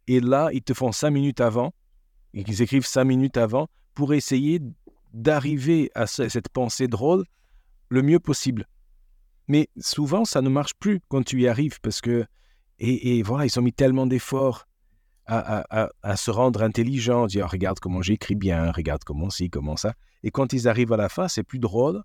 Et 0.07 0.21
là, 0.21 0.51
ils 0.53 0.63
te 0.63 0.75
font 0.75 0.93
cinq 0.93 1.11
minutes 1.11 1.41
avant, 1.41 1.73
ils 2.33 2.63
écrivent 2.63 2.87
cinq 2.87 3.05
minutes 3.05 3.39
avant 3.39 3.69
pour 3.95 4.13
essayer 4.15 4.61
d'arriver 5.13 5.91
à 5.95 6.07
cette 6.07 6.51
pensée 6.51 6.87
drôle 6.87 7.25
le 7.89 8.03
mieux 8.03 8.21
possible. 8.21 8.67
Mais 9.49 9.69
souvent, 9.79 10.25
ça 10.25 10.43
ne 10.43 10.49
marche 10.49 10.75
plus 10.75 11.01
quand 11.09 11.25
tu 11.25 11.41
y 11.41 11.49
arrives 11.49 11.81
parce 11.81 12.01
que. 12.01 12.25
Et, 12.79 13.23
voilà, 13.23 13.47
ils 13.47 13.59
ont 13.59 13.63
mis 13.63 13.73
tellement 13.73 14.07
d'efforts 14.07 14.67
à, 15.25 15.65
à, 15.71 15.89
à, 16.03 16.17
se 16.17 16.31
rendre 16.31 16.63
intelligents, 16.63 17.27
dire 17.27 17.49
regarde 17.51 17.79
comment 17.81 18.03
j'écris 18.03 18.35
bien, 18.35 18.71
regarde 18.71 19.03
comment 19.03 19.31
ci, 19.31 19.49
comment 19.49 19.77
ça. 19.77 19.95
Et 20.23 20.31
quand 20.31 20.53
ils 20.53 20.69
arrivent 20.69 20.93
à 20.93 20.99
la 20.99 21.09
fin, 21.09 21.27
c'est 21.27 21.43
plus 21.43 21.59
drôle. 21.59 22.03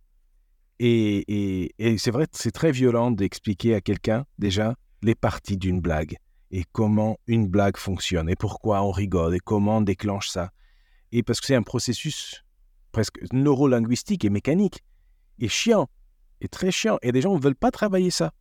Et, 0.79 1.73
c'est 1.97 2.11
vrai, 2.11 2.27
c'est 2.31 2.51
très 2.51 2.71
violent 2.71 3.11
d'expliquer 3.11 3.75
à 3.75 3.81
quelqu'un 3.81 4.25
déjà 4.39 4.75
les 5.03 5.15
parties 5.15 5.57
d'une 5.57 5.79
blague 5.79 6.17
et 6.49 6.63
comment 6.71 7.17
une 7.27 7.47
blague 7.47 7.77
fonctionne 7.77 8.29
et 8.29 8.35
pourquoi 8.35 8.81
on 8.83 8.91
rigole 8.91 9.35
et 9.35 9.39
comment 9.39 9.77
on 9.77 9.81
déclenche 9.81 10.29
ça. 10.29 10.51
Et 11.11 11.23
parce 11.23 11.39
que 11.39 11.47
c'est 11.47 11.55
un 11.55 11.63
processus 11.63 12.43
presque 12.91 13.19
neurolinguistique 13.31 14.25
et 14.25 14.29
mécanique 14.29 14.83
et 15.39 15.47
chiant 15.47 15.87
et 16.41 16.47
très 16.47 16.71
chiant. 16.71 16.97
Et 17.01 17.11
des 17.11 17.21
gens 17.21 17.35
ne 17.35 17.41
veulent 17.41 17.55
pas 17.55 17.71
travailler 17.71 18.11
ça 18.11 18.33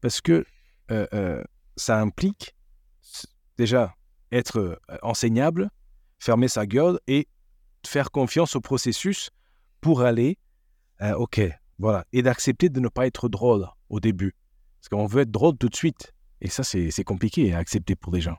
parce 0.00 0.20
que 0.20 0.44
euh, 0.90 1.06
euh, 1.14 1.42
ça 1.76 1.98
implique 2.00 2.54
déjà 3.56 3.94
être 4.32 4.58
euh, 4.58 4.76
enseignable, 5.02 5.70
fermer 6.18 6.48
sa 6.48 6.66
gueule 6.66 6.98
et 7.06 7.26
faire 7.86 8.10
confiance 8.10 8.56
au 8.56 8.60
processus 8.60 9.30
pour 9.80 10.02
aller, 10.02 10.38
ok, 11.16 11.40
voilà, 11.78 12.04
et 12.12 12.22
d'accepter 12.22 12.68
de 12.68 12.80
ne 12.80 12.88
pas 12.88 13.06
être 13.06 13.28
drôle 13.28 13.66
au 13.88 14.00
début. 14.00 14.34
Parce 14.80 14.88
qu'on 14.88 15.06
veut 15.06 15.22
être 15.22 15.30
drôle 15.30 15.56
tout 15.56 15.68
de 15.68 15.76
suite. 15.76 16.12
Et 16.40 16.48
ça, 16.48 16.62
c'est 16.62 17.04
compliqué 17.04 17.54
à 17.54 17.58
accepter 17.58 17.96
pour 17.96 18.12
des 18.12 18.20
gens. 18.20 18.36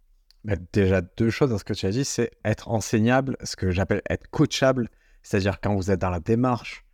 déjà, 0.73 1.01
deux 1.01 1.29
choses 1.29 1.49
dans 1.49 1.57
ce 1.57 1.63
que 1.63 1.73
tu 1.73 1.85
as 1.87 1.91
dit, 1.91 2.05
c'est 2.05 2.31
être 2.43 2.69
enseignable, 2.69 3.35
ce 3.43 3.55
que 3.55 3.71
j'appelle 3.71 4.01
être 4.09 4.27
coachable, 4.29 4.89
c'est-à-dire 5.23 5.59
quand 5.59 5.75
vous 5.75 5.89
êtes 5.89 5.99
dans 5.99 6.11
la 6.11 6.19
démarche 6.19 6.85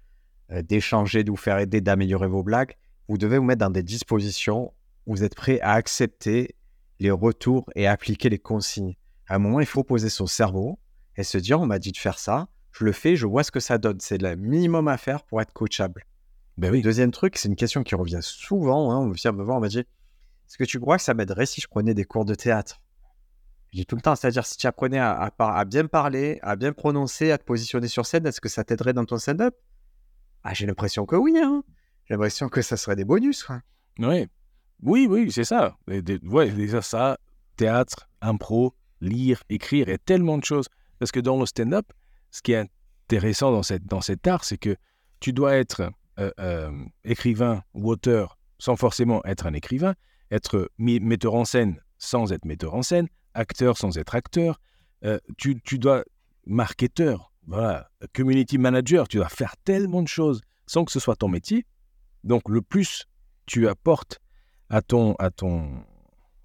euh, 0.51 0.61
d'échanger, 0.61 1.23
de 1.23 1.31
vous 1.31 1.37
faire 1.37 1.57
aider, 1.57 1.81
d'améliorer 1.81 2.27
vos 2.27 2.43
blagues, 2.43 2.75
vous 3.09 3.17
devez 3.17 3.37
vous 3.37 3.43
mettre 3.43 3.59
dans 3.59 3.69
des 3.69 3.83
dispositions 3.83 4.73
où 5.05 5.15
vous 5.15 5.23
êtes 5.23 5.35
prêt 5.35 5.59
à 5.59 5.73
accepter 5.73 6.55
les 6.99 7.11
retours 7.11 7.69
et 7.75 7.87
appliquer 7.87 8.29
les 8.29 8.39
consignes. 8.39 8.95
À 9.27 9.35
un 9.35 9.39
moment, 9.39 9.59
il 9.59 9.65
faut 9.65 9.83
poser 9.83 10.09
son 10.09 10.27
cerveau 10.27 10.79
et 11.17 11.23
se 11.23 11.37
dire, 11.37 11.59
on 11.59 11.65
m'a 11.65 11.79
dit 11.79 11.91
de 11.91 11.97
faire 11.97 12.19
ça, 12.19 12.47
je 12.71 12.85
le 12.85 12.93
fais, 12.93 13.15
je 13.15 13.25
vois 13.25 13.43
ce 13.43 13.51
que 13.51 13.59
ça 13.59 13.77
donne. 13.77 13.99
C'est 13.99 14.21
le 14.21 14.35
minimum 14.35 14.87
à 14.87 14.97
faire 14.97 15.23
pour 15.23 15.41
être 15.41 15.51
coachable. 15.51 16.05
Ben 16.57 16.71
oui. 16.71 16.81
Deuxième 16.81 17.11
truc, 17.11 17.37
c'est 17.37 17.47
une 17.47 17.55
question 17.55 17.83
qui 17.83 17.95
revient 17.95 18.19
souvent. 18.21 18.91
Hein, 18.91 18.97
on 18.97 19.09
vient 19.09 19.31
me 19.31 19.43
voir, 19.43 19.57
on 19.57 19.61
m'a 19.61 19.67
dit 19.67 19.79
Est-ce 19.79 20.57
que 20.57 20.63
tu 20.63 20.79
crois 20.79 20.97
que 20.97 21.03
ça 21.03 21.13
m'aiderait 21.13 21.45
si 21.45 21.61
je 21.61 21.67
prenais 21.67 21.93
des 21.93 22.05
cours 22.05 22.25
de 22.25 22.35
théâtre? 22.35 22.81
Je 23.71 23.79
dis 23.79 23.85
tout 23.85 23.95
le 23.95 24.01
temps 24.01 24.15
c'est-à-dire 24.15 24.45
si 24.45 24.57
tu 24.57 24.67
apprenais 24.67 24.99
à, 24.99 25.31
à, 25.39 25.65
bien 25.65 25.85
parler, 25.85 26.39
à 26.41 26.57
bien 26.57 26.73
prononcer, 26.73 27.31
à 27.31 27.37
te 27.37 27.45
positionner 27.45 27.87
sur 27.87 28.05
scène, 28.05 28.27
est-ce 28.27 28.41
que 28.41 28.49
ça 28.49 28.65
t'aiderait 28.65 28.93
dans 28.93 29.05
ton 29.05 29.17
stand-up? 29.17 29.55
Ah, 30.43 30.53
J'ai 30.53 30.65
l'impression 30.65 31.05
que 31.05 31.15
oui. 31.15 31.37
Hein. 31.37 31.63
J'ai 32.05 32.15
l'impression 32.15 32.49
que 32.49 32.61
ça 32.61 32.75
serait 32.75 32.97
des 32.97 33.05
bonus. 33.05 33.47
Oui, 33.99 34.27
oui, 34.81 35.07
oui, 35.09 35.31
c'est 35.31 35.43
ça. 35.43 35.77
ouais, 35.87 36.01
déjà 36.01 36.81
ça, 36.81 37.17
théâtre, 37.55 38.09
impro, 38.21 38.73
lire, 38.99 39.43
écrire, 39.49 39.87
il 39.87 39.91
y 39.91 39.93
a 39.93 39.97
tellement 39.97 40.37
de 40.37 40.43
choses. 40.43 40.67
Parce 40.99 41.11
que 41.11 41.19
dans 41.19 41.39
le 41.39 41.45
stand-up, 41.45 41.85
ce 42.29 42.41
qui 42.41 42.51
est 42.53 42.69
intéressant 43.05 43.51
dans, 43.51 43.63
cette, 43.63 43.85
dans 43.85 44.01
cet 44.01 44.27
art, 44.27 44.43
c'est 44.43 44.57
que 44.57 44.75
tu 45.19 45.31
dois 45.33 45.55
être 45.55 45.91
euh, 46.21 46.31
euh, 46.39 46.71
écrivain 47.03 47.63
ou 47.73 47.89
auteur 47.89 48.37
sans 48.59 48.75
forcément 48.75 49.23
être 49.25 49.47
un 49.47 49.53
écrivain, 49.53 49.95
être 50.29 50.69
metteur 50.77 51.33
en 51.33 51.45
scène 51.45 51.81
sans 51.97 52.31
être 52.31 52.45
metteur 52.45 52.75
en 52.75 52.83
scène, 52.83 53.07
acteur 53.33 53.77
sans 53.77 53.97
être 53.97 54.13
acteur. 54.13 54.59
Euh, 55.03 55.17
tu, 55.37 55.59
tu, 55.61 55.79
dois, 55.79 56.03
marketeur, 56.45 57.33
voilà, 57.47 57.89
community 58.13 58.59
manager, 58.59 59.07
tu 59.07 59.17
dois 59.17 59.29
faire 59.29 59.55
tellement 59.63 60.03
de 60.03 60.07
choses 60.07 60.41
sans 60.67 60.85
que 60.85 60.91
ce 60.91 60.99
soit 60.99 61.15
ton 61.15 61.27
métier. 61.27 61.65
Donc 62.23 62.47
le 62.49 62.61
plus 62.61 63.05
tu 63.47 63.67
apportes 63.67 64.19
à 64.69 64.83
ton, 64.83 65.15
à 65.15 65.31
ton, 65.31 65.83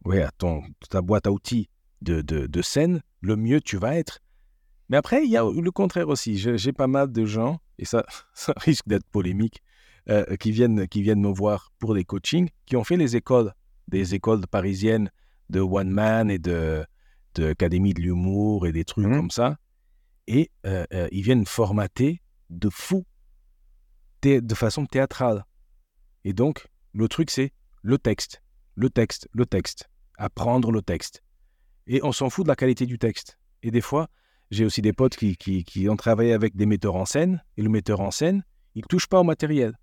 ouais, 0.06 0.22
à 0.22 0.30
ton, 0.30 0.62
ta 0.88 1.02
boîte 1.02 1.26
à 1.26 1.32
outils 1.32 1.68
de, 2.00 2.22
de, 2.22 2.46
de 2.46 2.62
scène, 2.62 3.02
le 3.20 3.36
mieux 3.36 3.60
tu 3.60 3.76
vas 3.76 3.94
être. 3.96 4.20
Mais 4.88 4.96
après, 4.96 5.24
il 5.24 5.30
y 5.30 5.36
a 5.36 5.42
le 5.42 5.70
contraire 5.70 6.08
aussi. 6.08 6.38
J'ai 6.38 6.72
pas 6.72 6.86
mal 6.86 7.12
de 7.12 7.26
gens, 7.26 7.60
et 7.78 7.84
ça, 7.84 8.04
ça 8.34 8.52
risque 8.56 8.86
d'être 8.86 9.06
polémique, 9.06 9.62
euh, 10.08 10.36
qui, 10.36 10.52
viennent, 10.52 10.86
qui 10.86 11.02
viennent 11.02 11.20
me 11.20 11.32
voir 11.32 11.72
pour 11.78 11.94
des 11.94 12.04
coachings, 12.04 12.48
qui 12.64 12.76
ont 12.76 12.84
fait 12.84 12.96
les 12.96 13.16
écoles, 13.16 13.52
des 13.88 14.14
écoles 14.14 14.46
parisiennes 14.46 15.10
de 15.50 15.60
One 15.60 15.90
Man 15.90 16.30
et 16.30 16.38
de, 16.38 16.84
de 17.34 17.48
Académie 17.48 17.92
de 17.92 18.00
l'humour 18.00 18.66
et 18.66 18.72
des 18.72 18.84
trucs 18.84 19.06
mmh. 19.06 19.16
comme 19.16 19.30
ça. 19.30 19.58
Et 20.28 20.50
euh, 20.64 20.84
euh, 20.92 21.08
ils 21.12 21.22
viennent 21.22 21.46
formater 21.46 22.20
de 22.50 22.68
fou, 22.68 23.04
de 24.22 24.54
façon 24.54 24.86
théâtrale. 24.86 25.44
Et 26.24 26.32
donc, 26.32 26.66
le 26.92 27.08
truc, 27.08 27.30
c'est 27.30 27.52
le 27.82 27.98
texte, 27.98 28.42
le 28.74 28.90
texte, 28.90 29.28
le 29.32 29.46
texte, 29.46 29.88
apprendre 30.18 30.72
le 30.72 30.82
texte. 30.82 31.22
Et 31.86 32.00
on 32.02 32.10
s'en 32.10 32.30
fout 32.30 32.44
de 32.44 32.48
la 32.48 32.56
qualité 32.56 32.86
du 32.86 32.98
texte. 32.98 33.38
Et 33.62 33.70
des 33.70 33.80
fois, 33.80 34.08
j'ai 34.50 34.64
aussi 34.64 34.82
des 34.82 34.92
potes 34.92 35.16
qui, 35.16 35.36
qui, 35.36 35.88
ont 35.88 35.96
travaillé 35.96 36.32
avec 36.32 36.56
des 36.56 36.66
metteurs 36.66 36.94
en 36.94 37.04
scène, 37.04 37.42
et 37.56 37.62
le 37.62 37.68
metteur 37.68 38.00
en 38.00 38.10
scène, 38.10 38.44
il 38.74 38.80
ne 38.80 38.86
touche 38.86 39.06
pas 39.06 39.20
au 39.20 39.24
matériel. 39.24 39.74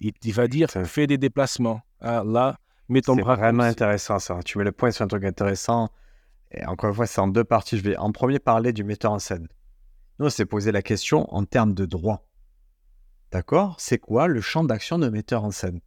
Il, 0.00 0.32
va 0.32 0.48
dire, 0.48 0.68
fais 0.70 1.06
des 1.06 1.18
déplacements. 1.18 1.80
Ah, 2.00 2.24
là, 2.26 2.58
mets 2.88 3.02
ton 3.02 3.14
bras. 3.14 3.36
C'est 3.36 3.42
vraiment 3.42 3.62
intéressant 3.62 4.18
ça. 4.18 4.40
Tu 4.44 4.58
mets 4.58 4.64
le 4.64 4.72
point 4.72 4.90
sur 4.90 5.04
un 5.04 5.08
truc 5.08 5.24
intéressant. 5.24 5.90
Et 6.50 6.64
encore 6.66 6.90
une 6.90 6.96
fois, 6.96 7.06
c'est 7.06 7.20
en 7.20 7.28
deux 7.28 7.44
parties. 7.44 7.78
Je 7.78 7.84
vais 7.84 7.96
en 7.96 8.10
premier 8.10 8.40
parler 8.40 8.72
du 8.72 8.82
metteur 8.82 9.12
en 9.12 9.20
scène. 9.20 9.46
Nous, 10.18 10.26
on 10.26 10.30
s'est 10.30 10.44
posé 10.44 10.72
la 10.72 10.82
question 10.82 11.32
en 11.32 11.44
termes 11.44 11.72
de 11.72 11.86
droit. 11.86 12.26
D'accord? 13.30 13.76
C'est 13.78 13.98
quoi 13.98 14.26
le 14.26 14.40
champ 14.40 14.64
d'action 14.64 14.98
de 14.98 15.08
metteur 15.08 15.44
en 15.44 15.52
scène? 15.52 15.80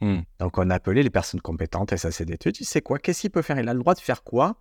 Hmm. 0.00 0.20
Donc, 0.38 0.58
on 0.58 0.70
a 0.70 0.74
appelé 0.74 1.02
les 1.02 1.10
personnes 1.10 1.40
compétentes, 1.40 1.92
et 1.92 1.98
ça, 1.98 2.10
c'est 2.10 2.24
d'études. 2.24 2.54
Tu 2.54 2.64
sais 2.64 2.80
quoi? 2.80 2.98
Qu'est-ce 2.98 3.20
qu'il 3.20 3.30
peut 3.30 3.42
faire? 3.42 3.58
Il 3.58 3.68
a 3.68 3.74
le 3.74 3.80
droit 3.80 3.94
de 3.94 4.00
faire 4.00 4.24
quoi? 4.24 4.56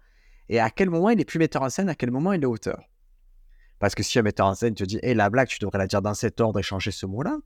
Et 0.50 0.60
à 0.60 0.70
quel 0.70 0.90
moment 0.90 1.10
il 1.10 1.20
est 1.20 1.26
plus 1.26 1.40
metteur 1.40 1.62
en 1.62 1.70
scène, 1.70 1.90
à 1.90 1.96
quel 1.96 2.12
moment 2.12 2.34
il 2.34 2.42
est 2.42 2.48
auteur? 2.48 2.84
Parce 3.80 3.96
que 3.96 4.04
si 4.04 4.18
un 4.18 4.24
metteur 4.24 4.48
en 4.48 4.56
scène 4.56 4.74
te 4.74 4.84
dit, 4.84 5.00
hé, 5.04 5.14
la 5.14 5.30
blague, 5.30 5.48
tu 5.48 5.60
devrais 5.60 5.78
la 5.78 5.88
dire 5.88 6.02
dans 6.02 6.14
cet 6.14 6.42
ordre 6.42 6.60
et 6.60 6.64
changer 6.64 6.92
ce 6.92 7.06
mot-là, 7.06 7.38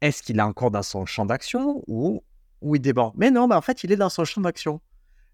est-ce 0.00 0.22
qu'il 0.22 0.38
est 0.38 0.42
encore 0.42 0.70
dans 0.70 0.82
son 0.82 1.06
champ 1.06 1.26
d'action 1.26 1.82
ou, 1.86 2.22
ou 2.60 2.76
il 2.76 2.80
déborde? 2.80 3.14
Mais 3.16 3.30
non, 3.30 3.46
mais 3.46 3.54
en 3.54 3.60
fait, 3.60 3.84
il 3.84 3.92
est 3.92 3.96
dans 3.96 4.08
son 4.08 4.24
champ 4.24 4.40
d'action. 4.40 4.80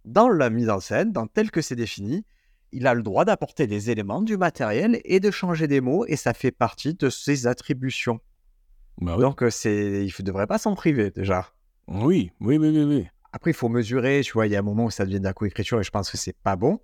Dans 0.05 0.29
la 0.29 0.51
mise 0.51 0.69
en 0.69 0.81
scène, 0.81 1.13
dans 1.13 1.27
tel 1.27 1.51
que 1.51 1.63
c'est 1.63 1.77
défini, 1.77 2.25
il 2.73 2.87
a 2.87 2.95
le 2.95 3.03
droit 3.03 3.25
d'apporter 3.25 3.67
des 3.67 3.91
éléments, 3.91 4.21
du 4.21 4.37
matériel 4.37 5.01
et 5.05 5.21
de 5.21 5.31
changer 5.31 5.67
des 5.67 5.81
mots, 5.81 6.05
et 6.07 6.17
ça 6.17 6.35
fait 6.35 6.51
partie 6.51 6.95
de 6.95 7.09
ses 7.09 7.47
attributions. 7.47 8.21
Bah 8.99 9.17
Donc, 9.17 9.43
euh, 9.43 9.51
c'est, 9.51 10.05
il 10.05 10.13
ne 10.19 10.25
devrait 10.25 10.47
pas 10.47 10.59
s'en 10.59 10.75
priver 10.75 11.11
déjà. 11.11 11.49
Oui, 11.87 12.33
oui, 12.41 12.59
oui, 12.59 12.69
oui, 12.69 12.85
oui. 12.85 13.07
Après, 13.33 13.51
il 13.51 13.55
faut 13.55 13.69
mesurer, 13.69 14.21
tu 14.23 14.33
vois, 14.33 14.47
il 14.47 14.53
y 14.53 14.57
a 14.57 14.59
un 14.59 14.63
moment 14.63 14.85
où 14.85 14.91
ça 14.91 15.05
devient 15.05 15.21
de 15.21 15.25
la 15.25 15.33
co-écriture 15.33 15.81
et 15.81 15.85
je 15.85 15.91
pense 15.91 16.11
que 16.11 16.17
c'est 16.17 16.37
pas 16.37 16.57
bon. 16.57 16.81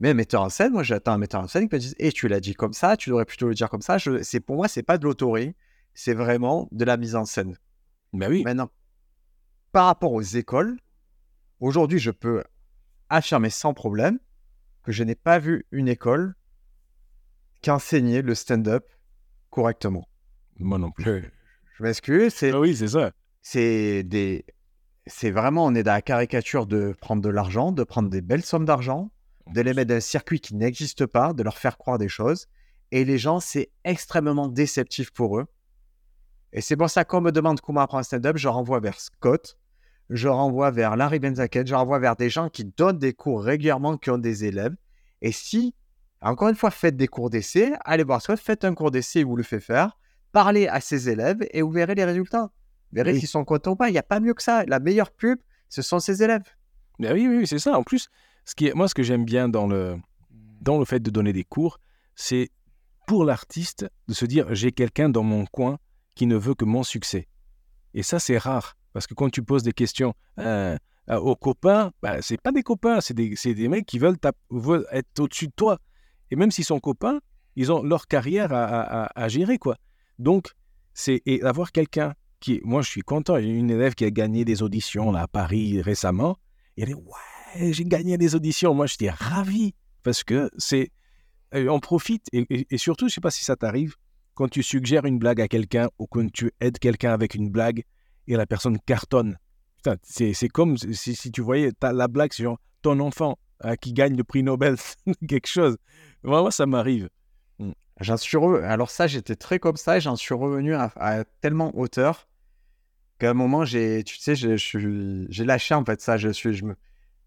Mais 0.00 0.12
metteur 0.12 0.42
en 0.42 0.50
scène, 0.50 0.72
moi 0.72 0.82
j'attends 0.82 1.12
un 1.12 1.18
metteur 1.18 1.40
en 1.40 1.48
scène 1.48 1.68
qui 1.68 1.74
me 1.74 1.80
dise 1.80 1.94
Et 1.98 2.12
tu 2.12 2.28
l'as 2.28 2.40
dit 2.40 2.54
comme 2.54 2.72
ça, 2.72 2.96
tu 2.96 3.10
devrais 3.10 3.24
plutôt 3.24 3.48
le 3.48 3.54
dire 3.54 3.70
comme 3.70 3.82
ça. 3.82 3.98
Je, 3.98 4.22
c'est, 4.22 4.40
pour 4.40 4.56
moi, 4.56 4.68
c'est 4.68 4.82
pas 4.82 4.98
de 4.98 5.04
l'autorité, 5.04 5.56
c'est 5.94 6.14
vraiment 6.14 6.68
de 6.72 6.84
la 6.84 6.96
mise 6.96 7.16
en 7.16 7.24
scène. 7.24 7.56
Ben 8.12 8.30
oui. 8.30 8.42
Maintenant, 8.44 8.70
par 9.72 9.86
rapport 9.86 10.12
aux 10.12 10.22
écoles, 10.22 10.78
aujourd'hui, 11.60 11.98
je 11.98 12.10
peux 12.10 12.44
affirmer 13.08 13.50
sans 13.50 13.74
problème 13.74 14.18
que 14.82 14.92
je 14.92 15.02
n'ai 15.02 15.14
pas 15.14 15.38
vu 15.38 15.66
une 15.70 15.88
école 15.88 16.34
qui 17.62 17.70
enseignait 17.70 18.22
le 18.22 18.34
stand-up 18.34 18.86
correctement. 19.50 20.06
Moi 20.58 20.78
non 20.78 20.90
plus. 20.90 21.32
Je, 21.76 21.82
m'excuse. 21.82 22.32
C'est, 22.32 22.52
ah 22.52 22.60
oui, 22.60 22.76
c'est 22.76 22.88
ça. 22.88 23.12
C'est 23.42 24.02
des. 24.02 24.44
C'est 25.06 25.30
vraiment, 25.30 25.64
on 25.64 25.74
est 25.74 25.82
dans 25.82 25.92
la 25.92 26.02
caricature 26.02 26.66
de 26.66 26.94
prendre 27.00 27.22
de 27.22 27.28
l'argent, 27.28 27.70
de 27.70 27.84
prendre 27.84 28.08
des 28.10 28.20
belles 28.20 28.44
sommes 28.44 28.64
d'argent, 28.64 29.10
de 29.52 29.60
les 29.60 29.74
mettre 29.74 29.88
dans 29.88 29.96
un 29.96 30.00
circuit 30.00 30.40
qui 30.40 30.54
n'existe 30.54 31.06
pas, 31.06 31.32
de 31.32 31.42
leur 31.42 31.58
faire 31.58 31.78
croire 31.78 31.98
des 31.98 32.08
choses. 32.08 32.46
Et 32.92 33.04
les 33.04 33.18
gens, 33.18 33.40
c'est 33.40 33.70
extrêmement 33.84 34.48
déceptif 34.48 35.10
pour 35.12 35.38
eux. 35.38 35.46
Et 36.52 36.60
c'est 36.60 36.76
pour 36.76 36.90
ça 36.90 37.04
qu'on 37.04 37.20
me 37.20 37.32
demande 37.32 37.60
comment 37.60 37.80
apprendre 37.80 38.00
un 38.00 38.04
stand-up, 38.04 38.36
je 38.36 38.48
renvoie 38.48 38.80
vers 38.80 38.98
Scott, 39.00 39.58
je 40.10 40.28
renvoie 40.28 40.70
vers 40.70 40.96
Larry 40.96 41.18
Benzaket, 41.18 41.66
je 41.66 41.74
renvoie 41.74 41.98
vers 41.98 42.16
des 42.16 42.30
gens 42.30 42.48
qui 42.48 42.64
donnent 42.64 42.98
des 42.98 43.12
cours 43.12 43.42
régulièrement, 43.42 43.96
qui 43.96 44.10
ont 44.10 44.18
des 44.18 44.44
élèves. 44.44 44.74
Et 45.22 45.32
si, 45.32 45.74
encore 46.20 46.48
une 46.48 46.54
fois, 46.54 46.70
faites 46.70 46.96
des 46.96 47.08
cours 47.08 47.30
d'essai, 47.30 47.72
allez 47.84 48.04
voir 48.04 48.22
Scott, 48.22 48.38
faites 48.38 48.64
un 48.64 48.74
cours 48.74 48.90
d'essai, 48.90 49.22
vous 49.22 49.36
le 49.36 49.42
fait 49.42 49.60
faire, 49.60 49.98
parlez 50.32 50.68
à 50.68 50.80
ses 50.80 51.08
élèves 51.08 51.46
et 51.50 51.62
vous 51.62 51.70
verrez 51.70 51.94
les 51.94 52.04
résultats. 52.04 52.50
Vous 52.92 52.96
verrez 52.96 53.18
s'ils 53.18 53.28
sont 53.28 53.44
contents 53.44 53.72
ou 53.72 53.76
pas. 53.76 53.88
Il 53.88 53.92
n'y 53.92 53.98
a 53.98 54.02
pas 54.02 54.20
mieux 54.20 54.34
que 54.34 54.42
ça. 54.42 54.64
La 54.66 54.78
meilleure 54.78 55.10
pub, 55.10 55.38
ce 55.68 55.82
sont 55.82 55.98
ses 55.98 56.22
élèves. 56.22 56.44
Ben 56.98 57.12
oui, 57.12 57.26
oui, 57.26 57.46
c'est 57.46 57.58
ça. 57.58 57.76
En 57.76 57.82
plus, 57.82 58.08
ce 58.46 58.54
qui 58.54 58.68
est, 58.68 58.74
moi, 58.74 58.88
ce 58.88 58.94
que 58.94 59.02
j'aime 59.02 59.24
bien 59.24 59.48
dans 59.48 59.66
le, 59.66 59.98
dans 60.60 60.78
le 60.78 60.84
fait 60.84 61.00
de 61.00 61.10
donner 61.10 61.32
des 61.32 61.44
cours, 61.44 61.78
c'est 62.14 62.50
pour 63.06 63.24
l'artiste 63.24 63.86
de 64.08 64.14
se 64.14 64.24
dire 64.24 64.54
j'ai 64.54 64.72
quelqu'un 64.72 65.08
dans 65.08 65.24
mon 65.24 65.44
coin 65.46 65.78
qui 66.14 66.26
ne 66.26 66.36
veut 66.36 66.54
que 66.54 66.64
mon 66.64 66.82
succès. 66.82 67.28
Et 67.92 68.02
ça, 68.02 68.18
c'est 68.18 68.38
rare. 68.38 68.76
Parce 68.92 69.06
que 69.06 69.14
quand 69.14 69.30
tu 69.30 69.42
poses 69.42 69.62
des 69.62 69.72
questions 69.72 70.14
euh, 70.38 70.78
aux 71.08 71.36
copains, 71.36 71.92
bah, 72.02 72.22
c'est 72.22 72.40
pas 72.40 72.52
des 72.52 72.62
copains, 72.62 73.00
c'est 73.00 73.14
des, 73.14 73.34
des, 73.34 73.68
mecs 73.68 73.84
qui 73.84 73.98
veulent, 73.98 74.16
être 74.92 75.20
au-dessus 75.20 75.48
de 75.48 75.52
toi. 75.54 75.78
Et 76.30 76.36
même 76.36 76.50
s'ils 76.50 76.64
sont 76.64 76.80
copains, 76.80 77.20
ils 77.56 77.70
ont 77.72 77.82
leur 77.82 78.06
carrière 78.06 78.52
à, 78.52 79.10
à, 79.14 79.28
gérer. 79.28 79.58
quoi. 79.58 79.76
Donc, 80.18 80.52
c'est 80.94 81.22
avoir 81.42 81.72
quelqu'un 81.72 82.14
qui, 82.40 82.60
moi, 82.64 82.80
je 82.80 82.88
suis 82.88 83.02
content. 83.02 83.38
J'ai 83.38 83.48
une 83.48 83.70
élève 83.70 83.94
qui 83.94 84.04
a 84.04 84.10
gagné 84.10 84.44
des 84.44 84.62
auditions 84.62 85.10
là, 85.10 85.22
à 85.22 85.28
Paris 85.28 85.82
récemment. 85.82 86.38
Et 86.76 86.82
elle 86.82 86.88
dit 86.88 86.94
Ouais, 86.94 87.35
j'ai 87.72 87.84
gagné 87.84 88.18
des 88.18 88.34
auditions. 88.34 88.74
Moi, 88.74 88.86
je 88.86 88.96
dis 88.96 89.08
ravi 89.08 89.74
parce 90.02 90.24
que 90.24 90.50
c'est. 90.58 90.90
On 91.52 91.80
profite 91.80 92.26
et, 92.32 92.78
surtout, 92.78 93.08
je 93.08 93.14
sais 93.14 93.20
pas 93.20 93.30
si 93.30 93.44
ça 93.44 93.56
t'arrive, 93.56 93.94
quand 94.34 94.48
tu 94.48 94.62
suggères 94.62 95.04
une 95.04 95.18
blague 95.18 95.40
à 95.40 95.48
quelqu'un 95.48 95.88
ou 95.98 96.06
quand 96.06 96.30
tu 96.30 96.52
aides 96.60 96.78
quelqu'un 96.78 97.12
avec 97.12 97.34
une 97.34 97.50
blague 97.50 97.84
et 98.26 98.36
la 98.36 98.46
personne 98.46 98.78
cartonne. 98.80 99.38
C'est 100.02 100.48
comme 100.48 100.76
si, 100.76 101.30
tu 101.30 101.40
voyais 101.40 101.70
la 101.80 102.08
blague, 102.08 102.32
genre 102.32 102.58
ton 102.82 102.98
enfant 103.00 103.38
hein, 103.60 103.76
qui 103.76 103.92
gagne 103.92 104.16
le 104.16 104.24
prix 104.24 104.42
Nobel, 104.42 104.76
quelque 105.28 105.46
chose. 105.46 105.76
Vraiment, 106.22 106.50
ça 106.50 106.66
m'arrive. 106.66 107.08
J'en 108.00 108.16
suis 108.16 108.36
Alors 108.36 108.90
ça, 108.90 109.06
j'étais 109.06 109.36
très 109.36 109.58
comme 109.58 109.76
ça 109.76 109.96
et 109.96 110.00
j'en 110.00 110.16
suis 110.16 110.34
revenu 110.34 110.74
à, 110.74 111.24
tellement 111.40 111.76
hauteur 111.78 112.28
qu'à 113.18 113.30
un 113.30 113.34
moment, 113.34 113.64
j'ai, 113.64 114.04
tu 114.04 114.16
sais, 114.18 114.34
j'ai 114.34 115.44
lâché 115.44 115.74
en 115.74 115.84
fait 115.84 116.00
ça. 116.00 116.18
Je 116.18 116.28
suis, 116.28 116.52
je 116.52 116.64
me... 116.66 116.76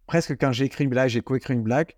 Presque 0.09 0.35
quand 0.39 0.51
j'ai 0.51 0.65
écrit 0.65 0.83
une 0.85 0.89
blague, 0.89 1.09
j'ai 1.09 1.21
coécrit 1.21 1.53
une 1.53 1.61
blague, 1.63 1.93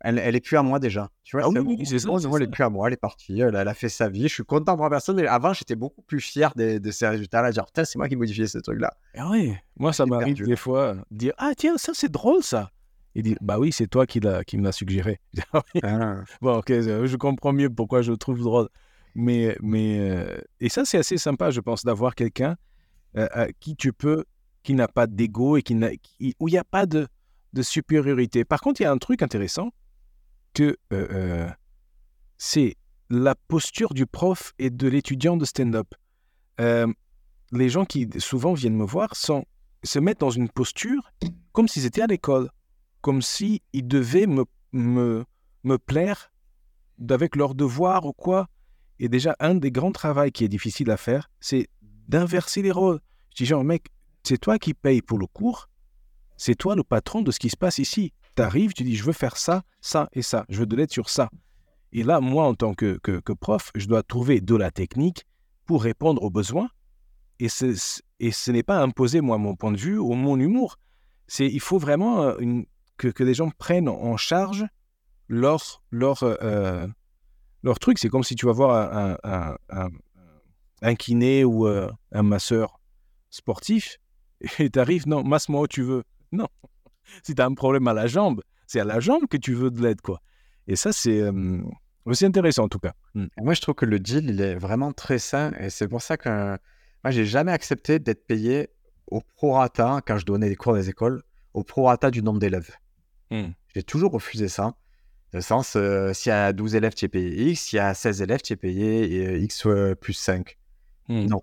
elle, 0.00 0.18
elle 0.18 0.34
est 0.34 0.40
plus 0.40 0.56
à 0.56 0.62
moi 0.62 0.78
déjà. 0.80 1.10
Tu 1.22 1.36
vois, 1.36 1.44
Ah 1.46 1.48
oui, 1.48 1.54
c'est 1.54 1.60
oui, 1.60 1.76
bon, 1.76 1.84
c'est 1.84 1.98
ça, 1.98 2.08
c'est 2.18 2.36
elle 2.36 2.42
est 2.42 2.50
plus 2.50 2.64
à 2.64 2.70
moi, 2.70 2.88
elle 2.88 2.94
est 2.94 2.96
partie, 2.96 3.38
elle, 3.40 3.54
elle 3.54 3.68
a 3.68 3.74
fait 3.74 3.88
sa 3.88 4.08
vie. 4.08 4.22
Je 4.22 4.34
suis 4.34 4.42
content 4.44 4.74
pour 4.74 4.84
la 4.84 4.90
personne. 4.90 5.16
Mais 5.16 5.26
avant, 5.26 5.52
j'étais 5.52 5.76
beaucoup 5.76 6.02
plus 6.02 6.20
fier 6.20 6.52
de, 6.56 6.78
de 6.78 6.90
ces 6.90 7.06
résultats-là. 7.06 7.52
Genre, 7.52 7.66
putain, 7.66 7.84
c'est 7.84 7.98
moi 7.98 8.08
qui 8.08 8.16
modifiais 8.16 8.46
ce 8.48 8.58
truc-là. 8.58 8.92
Ah 9.16 9.28
oui, 9.30 9.54
moi 9.78 9.92
ça 9.92 10.06
m'arrive 10.06 10.34
perdu. 10.36 10.50
des 10.50 10.56
fois 10.56 10.94
de 11.10 11.16
dire 11.18 11.32
ah 11.38 11.52
tiens 11.56 11.76
ça 11.78 11.92
c'est 11.94 12.10
drôle 12.10 12.42
ça. 12.42 12.70
Et 13.14 13.22
dire 13.22 13.36
bah 13.40 13.58
oui 13.58 13.70
c'est 13.72 13.86
toi 13.88 14.06
qui 14.06 14.20
l'a 14.20 14.42
qui 14.44 14.56
me 14.58 14.64
l'a 14.64 14.72
suggéré. 14.72 15.20
Ah. 15.54 15.62
Ah. 15.84 16.14
Bon 16.40 16.58
ok 16.58 16.68
je 16.72 17.16
comprends 17.16 17.52
mieux 17.52 17.70
pourquoi 17.70 18.02
je 18.02 18.10
le 18.12 18.16
trouve 18.16 18.40
drôle. 18.40 18.68
Mais 19.14 19.56
mais 19.60 19.98
euh, 20.00 20.38
et 20.60 20.68
ça 20.68 20.84
c'est 20.84 20.98
assez 20.98 21.18
sympa 21.18 21.50
je 21.50 21.60
pense 21.60 21.84
d'avoir 21.84 22.14
quelqu'un 22.14 22.56
euh, 23.16 23.26
à 23.32 23.52
qui 23.52 23.76
tu 23.76 23.92
peux 23.92 24.24
qui 24.62 24.74
n'a 24.74 24.88
pas 24.88 25.06
d'ego 25.06 25.56
et 25.56 25.62
qui 25.62 25.74
n'a 25.74 25.90
qui- 25.96 26.34
où 26.38 26.48
il 26.48 26.52
n'y 26.52 26.58
a 26.58 26.64
pas 26.64 26.86
de 26.86 27.06
de 27.52 27.62
supériorité. 27.62 28.44
Par 28.44 28.60
contre 28.60 28.80
il 28.80 28.84
y 28.84 28.86
a 28.86 28.92
un 28.92 28.98
truc 28.98 29.22
intéressant 29.22 29.70
que 30.54 30.76
euh, 30.92 31.08
euh, 31.10 31.48
c'est 32.38 32.76
la 33.08 33.34
posture 33.34 33.92
du 33.94 34.06
prof 34.06 34.54
et 34.58 34.70
de 34.70 34.88
l'étudiant 34.88 35.36
de 35.36 35.44
stand-up. 35.44 35.94
Euh, 36.60 36.86
les 37.52 37.68
gens 37.68 37.84
qui 37.84 38.08
souvent 38.18 38.54
viennent 38.54 38.76
me 38.76 38.84
voir 38.84 39.16
sont, 39.16 39.44
se 39.82 39.98
mettent 39.98 40.20
dans 40.20 40.30
une 40.30 40.48
posture 40.48 41.12
comme 41.52 41.68
s'ils 41.68 41.86
étaient 41.86 42.02
à 42.02 42.06
l'école, 42.06 42.50
comme 43.00 43.22
s'ils 43.22 43.60
devaient 43.74 44.26
me, 44.26 44.44
me, 44.72 45.24
me 45.64 45.78
plaire 45.78 46.32
avec 47.08 47.36
leurs 47.36 47.54
devoirs 47.54 48.06
ou 48.06 48.12
quoi. 48.12 48.48
Et 48.98 49.08
déjà, 49.08 49.34
un 49.40 49.54
des 49.54 49.70
grands 49.70 49.92
travaux 49.92 50.30
qui 50.30 50.44
est 50.44 50.48
difficile 50.48 50.90
à 50.90 50.96
faire, 50.96 51.30
c'est 51.40 51.68
d'inverser 52.08 52.60
les 52.60 52.70
rôles. 52.70 53.00
Je 53.30 53.36
dis 53.42 53.46
genre, 53.46 53.64
mec, 53.64 53.86
c'est 54.22 54.38
toi 54.38 54.58
qui 54.58 54.74
payes 54.74 55.00
pour 55.00 55.18
le 55.18 55.26
cours, 55.26 55.69
c'est 56.40 56.54
toi 56.54 56.74
le 56.74 56.82
patron 56.82 57.20
de 57.20 57.30
ce 57.32 57.38
qui 57.38 57.50
se 57.50 57.56
passe 57.56 57.76
ici. 57.76 58.14
Tu 58.34 58.42
arrives, 58.42 58.72
tu 58.72 58.82
dis, 58.82 58.96
je 58.96 59.04
veux 59.04 59.12
faire 59.12 59.36
ça, 59.36 59.62
ça 59.82 60.08
et 60.14 60.22
ça, 60.22 60.46
je 60.48 60.60
veux 60.60 60.64
de 60.64 60.74
l'aide 60.74 60.90
sur 60.90 61.10
ça. 61.10 61.28
Et 61.92 62.02
là, 62.02 62.20
moi, 62.20 62.46
en 62.46 62.54
tant 62.54 62.72
que, 62.72 62.98
prof, 63.34 63.70
je 63.74 63.86
dois 63.86 64.02
trouver 64.02 64.40
de 64.40 64.56
la 64.56 64.70
technique 64.70 65.26
pour 65.66 65.82
répondre 65.82 66.22
aux 66.22 66.30
besoins. 66.30 66.70
Et, 67.40 67.50
ce 67.50 68.50
n'est 68.50 68.62
pas 68.62 68.80
imposer, 68.80 69.20
moi, 69.20 69.36
mon 69.36 69.54
point 69.54 69.70
de 69.70 69.76
vue 69.76 69.98
ou 69.98 70.14
mon 70.14 70.40
humour. 70.40 70.78
Il 71.38 71.60
faut 71.60 71.78
vraiment 71.78 72.22
euh, 72.22 72.62
que, 72.96 73.22
les 73.22 73.34
gens 73.34 73.50
prennent 73.50 73.90
en 73.90 74.16
charge 74.16 74.64
euh, 75.30 75.58
euh, 75.92 76.86
leur 77.62 77.78
truc. 77.78 77.98
C'est 77.98 78.08
comme 78.08 78.24
si 78.24 78.34
tu 78.34 78.46
vas 78.46 78.52
voir 78.52 79.18
un, 80.80 80.94
kiné 80.94 81.44
ou 81.44 81.66
un 81.66 82.22
masseur 82.22 82.80
sportif 83.28 83.98
et 84.58 84.70
tu 84.70 84.78
arrives, 84.78 85.06
non, 85.06 85.22
masse-moi 85.22 85.60
où 85.60 85.68
tu 85.68 85.82
veux. 85.82 86.02
Non. 86.32 86.48
Si 87.22 87.34
tu 87.34 87.42
as 87.42 87.46
un 87.46 87.54
problème 87.54 87.88
à 87.88 87.94
la 87.94 88.06
jambe, 88.06 88.42
c'est 88.66 88.80
à 88.80 88.84
la 88.84 89.00
jambe 89.00 89.26
que 89.26 89.36
tu 89.36 89.54
veux 89.54 89.70
de 89.70 89.82
l'aide, 89.82 90.00
quoi. 90.00 90.20
Et 90.66 90.76
ça, 90.76 90.92
c'est 90.92 91.20
euh, 91.20 91.60
aussi 92.04 92.24
intéressant, 92.24 92.64
en 92.64 92.68
tout 92.68 92.78
cas. 92.78 92.92
Mm. 93.14 93.24
Et 93.24 93.42
Moi, 93.42 93.54
je 93.54 93.60
trouve 93.60 93.74
que 93.74 93.86
le 93.86 93.98
deal, 93.98 94.30
il 94.30 94.40
est 94.40 94.54
vraiment 94.54 94.92
très 94.92 95.18
sain. 95.18 95.52
Et 95.58 95.70
c'est 95.70 95.88
pour 95.88 96.02
ça 96.02 96.16
que 96.16 96.58
moi, 97.02 97.10
j'ai 97.10 97.24
jamais 97.24 97.52
accepté 97.52 97.98
d'être 97.98 98.26
payé 98.26 98.68
au 99.10 99.20
prorata, 99.20 100.00
quand 100.06 100.18
je 100.18 100.24
donnais 100.24 100.48
des 100.48 100.56
cours 100.56 100.74
les 100.74 100.88
écoles, 100.88 101.22
au 101.54 101.64
prorata 101.64 102.10
du 102.10 102.22
nombre 102.22 102.38
d'élèves. 102.38 102.70
Mm. 103.30 103.48
J'ai 103.74 103.82
toujours 103.82 104.12
refusé 104.12 104.48
ça. 104.48 104.74
Dans 105.32 105.38
le 105.38 105.42
sens, 105.42 105.74
euh, 105.76 106.12
s'il 106.12 106.30
y 106.30 106.32
a 106.32 106.52
12 106.52 106.74
élèves, 106.74 106.94
tu 106.94 107.04
es 107.04 107.08
payé 107.08 107.50
X. 107.50 107.62
S'il 107.62 107.76
y 107.76 107.80
a 107.80 107.94
16 107.94 108.22
élèves, 108.22 108.40
tu 108.42 108.52
es 108.52 108.56
payé 108.56 109.26
euh, 109.26 109.38
X 109.38 109.66
euh, 109.66 109.94
plus 109.94 110.12
5. 110.12 110.58
Mm. 111.08 111.26
Non. 111.26 111.42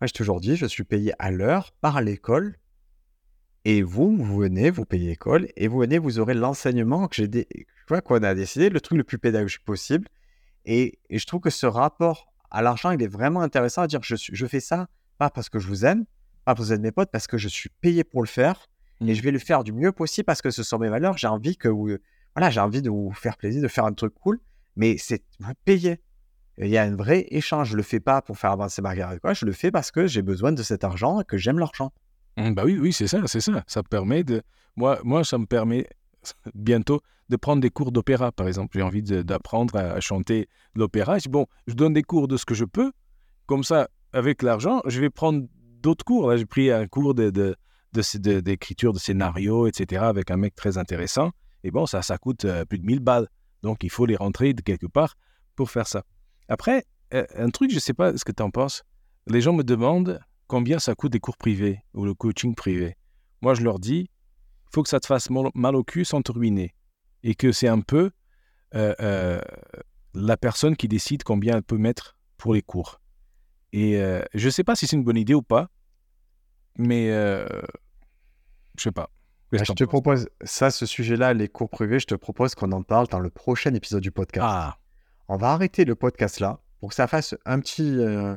Moi, 0.00 0.06
j'ai 0.06 0.12
toujours 0.12 0.40
dit, 0.40 0.56
je 0.56 0.66
suis 0.66 0.84
payé 0.84 1.12
à 1.18 1.30
l'heure 1.30 1.72
par 1.80 2.00
l'école. 2.00 2.56
Et 3.64 3.82
vous, 3.82 4.16
vous 4.16 4.36
venez, 4.38 4.70
vous 4.70 4.84
payez 4.84 5.08
l'école. 5.08 5.48
Et 5.56 5.68
vous 5.68 5.78
venez, 5.78 5.98
vous 5.98 6.18
aurez 6.18 6.34
l'enseignement 6.34 7.08
que 7.08 7.16
j'ai 7.16 7.28
dé- 7.28 7.46
qu'on 8.04 8.22
a 8.22 8.34
décidé, 8.34 8.70
le 8.70 8.80
truc 8.80 8.96
le 8.98 9.04
plus 9.04 9.18
pédagogique 9.18 9.64
possible. 9.64 10.06
Et, 10.64 10.98
et 11.10 11.18
je 11.18 11.26
trouve 11.26 11.40
que 11.40 11.50
ce 11.50 11.66
rapport 11.66 12.32
à 12.50 12.62
l'argent, 12.62 12.90
il 12.92 13.02
est 13.02 13.08
vraiment 13.08 13.40
intéressant 13.42 13.82
à 13.82 13.86
dire, 13.86 14.00
je, 14.02 14.46
fais 14.46 14.60
ça 14.60 14.88
pas 15.18 15.28
parce 15.30 15.48
que 15.48 15.58
je 15.58 15.66
vous 15.66 15.84
aime, 15.84 16.04
pas 16.44 16.54
parce 16.54 16.60
que 16.60 16.64
vous 16.68 16.72
êtes 16.72 16.80
mes 16.80 16.92
potes, 16.92 17.10
parce 17.10 17.26
que 17.26 17.36
je 17.36 17.48
suis 17.48 17.68
payé 17.80 18.04
pour 18.04 18.22
le 18.22 18.28
faire. 18.28 18.66
Et 19.00 19.04
Mm. 19.12 19.14
je 19.14 19.22
vais 19.22 19.30
le 19.30 19.38
faire 19.38 19.64
du 19.64 19.72
mieux 19.72 19.92
possible 19.92 20.24
parce 20.26 20.42
que 20.42 20.50
ce 20.50 20.62
sont 20.62 20.78
mes 20.78 20.88
valeurs. 20.88 21.16
J'ai 21.18 21.26
envie 21.26 21.56
que 21.56 21.68
vous, 21.68 21.90
voilà, 22.36 22.50
j'ai 22.50 22.60
envie 22.60 22.82
de 22.82 22.90
vous 22.90 23.12
faire 23.12 23.36
plaisir, 23.36 23.62
de 23.62 23.68
faire 23.68 23.84
un 23.86 23.92
truc 23.92 24.14
cool. 24.14 24.38
Mais 24.76 24.96
c'est 24.98 25.22
vous 25.40 25.52
payez. 25.64 26.00
Il 26.58 26.68
y 26.68 26.76
a 26.78 26.82
un 26.82 26.94
vrai 26.94 27.26
échange. 27.30 27.70
Je 27.70 27.76
le 27.76 27.82
fais 27.82 28.00
pas 28.00 28.20
pour 28.22 28.38
faire 28.38 28.50
avancer 28.52 28.82
ma 28.82 28.94
carrière. 28.94 29.20
Quoi. 29.20 29.32
Je 29.34 29.46
le 29.46 29.52
fais 29.52 29.70
parce 29.70 29.90
que 29.90 30.06
j'ai 30.06 30.22
besoin 30.22 30.52
de 30.52 30.62
cet 30.62 30.84
argent 30.84 31.20
et 31.20 31.24
que 31.24 31.36
j'aime 31.38 31.58
l'argent. 31.58 31.92
Mm, 32.40 32.54
Bah 32.54 32.62
oui, 32.64 32.78
oui, 32.78 32.92
c'est 32.92 33.06
ça, 33.06 33.20
c'est 33.26 33.40
ça. 33.40 33.62
Ça 33.66 33.82
permet 33.82 34.24
de. 34.24 34.42
Moi, 34.76 34.98
moi, 35.04 35.24
ça 35.24 35.38
me 35.38 35.46
permet 35.46 35.86
bientôt 36.54 37.00
de 37.28 37.36
prendre 37.36 37.60
des 37.60 37.70
cours 37.70 37.92
d'opéra, 37.92 38.32
par 38.32 38.48
exemple. 38.48 38.76
J'ai 38.76 38.82
envie 38.82 39.02
d'apprendre 39.02 39.76
à, 39.76 40.00
chanter 40.00 40.48
l'opéra. 40.74 41.18
Bon, 41.28 41.46
je 41.66 41.74
donne 41.74 41.92
des 41.92 42.02
cours 42.02 42.28
de 42.28 42.36
ce 42.36 42.44
que 42.44 42.54
je 42.54 42.64
peux. 42.64 42.92
Comme 43.46 43.64
ça, 43.64 43.88
avec 44.12 44.42
l'argent, 44.42 44.80
je 44.86 45.00
vais 45.00 45.10
prendre 45.10 45.46
d'autres 45.82 46.04
cours. 46.04 46.28
Là, 46.30 46.36
j'ai 46.36 46.46
pris 46.46 46.70
un 46.70 46.86
cours 46.86 47.14
de, 47.14 47.30
de, 47.30 47.56
de- 47.92 48.18
de- 48.18 48.40
d'écriture 48.40 48.92
de 48.92 48.98
scénario, 48.98 49.66
etc., 49.66 50.02
avec 50.04 50.30
un 50.30 50.36
mec 50.36 50.54
très 50.54 50.78
intéressant. 50.78 51.30
Et 51.62 51.70
bon, 51.70 51.86
ça, 51.86 52.02
ça 52.02 52.16
coûte 52.18 52.44
euh, 52.46 52.64
plus 52.64 52.78
de 52.78 52.86
1000 52.86 53.00
balles. 53.00 53.28
Donc, 53.62 53.84
il 53.84 53.90
faut 53.90 54.06
les 54.06 54.16
rentrer 54.16 54.54
de 54.54 54.62
quelque 54.62 54.86
part 54.86 55.14
pour 55.56 55.70
faire 55.70 55.86
ça. 55.86 56.04
Après, 56.48 56.84
euh, 57.14 57.26
un 57.36 57.50
truc, 57.50 57.70
je 57.70 57.76
ne 57.76 57.80
sais 57.80 57.92
pas 57.92 58.16
ce 58.16 58.24
que 58.24 58.32
tu 58.32 58.42
en 58.42 58.50
penses. 58.50 58.82
Les 59.26 59.40
gens 59.40 59.52
me 59.52 59.62
demandent 59.62 60.18
combien 60.50 60.80
ça 60.80 60.94
coûte 60.96 61.12
des 61.12 61.20
cours 61.20 61.36
privés 61.36 61.84
ou 61.94 62.04
le 62.04 62.12
coaching 62.12 62.54
privé. 62.56 62.96
Moi, 63.40 63.54
je 63.54 63.62
leur 63.62 63.78
dis, 63.78 64.10
il 64.10 64.68
faut 64.74 64.82
que 64.82 64.88
ça 64.88 64.98
te 64.98 65.06
fasse 65.06 65.28
mal 65.30 65.76
au 65.76 65.84
cul 65.84 66.04
sans 66.04 66.22
te 66.22 66.32
ruiner. 66.32 66.74
Et 67.22 67.34
que 67.36 67.52
c'est 67.52 67.68
un 67.68 67.80
peu 67.80 68.10
euh, 68.74 68.94
euh, 69.00 69.40
la 70.14 70.36
personne 70.36 70.74
qui 70.76 70.88
décide 70.88 71.22
combien 71.22 71.56
elle 71.56 71.62
peut 71.62 71.78
mettre 71.78 72.16
pour 72.36 72.52
les 72.54 72.62
cours. 72.62 73.00
Et 73.72 74.00
euh, 74.00 74.22
je 74.34 74.46
ne 74.46 74.50
sais 74.50 74.64
pas 74.64 74.74
si 74.74 74.88
c'est 74.88 74.96
une 74.96 75.04
bonne 75.04 75.16
idée 75.16 75.34
ou 75.34 75.42
pas, 75.42 75.68
mais 76.76 77.08
je 77.10 78.82
sais 78.82 78.90
pas. 78.90 79.08
Qu'est-ce 79.50 79.62
Ah, 79.62 79.64
je 79.68 79.72
te 79.74 79.84
propose, 79.84 80.28
ça, 80.42 80.70
ce 80.70 80.86
sujet-là, 80.86 81.32
les 81.34 81.48
cours 81.48 81.70
privés, 81.70 82.00
je 82.00 82.06
te 82.06 82.14
propose 82.16 82.54
qu'on 82.56 82.72
en 82.72 82.82
parle 82.82 83.06
dans 83.08 83.20
le 83.20 83.30
prochain 83.30 83.72
épisode 83.74 84.02
du 84.02 84.10
podcast. 84.10 84.46
Ah, 84.48 84.78
On 85.28 85.36
va 85.36 85.52
arrêter 85.52 85.84
le 85.84 85.94
podcast 85.94 86.40
là 86.40 86.60
pour 86.80 86.88
que 86.88 86.94
ça 86.96 87.06
fasse 87.06 87.36
un 87.44 87.60
petit. 87.60 87.96
euh, 87.98 88.36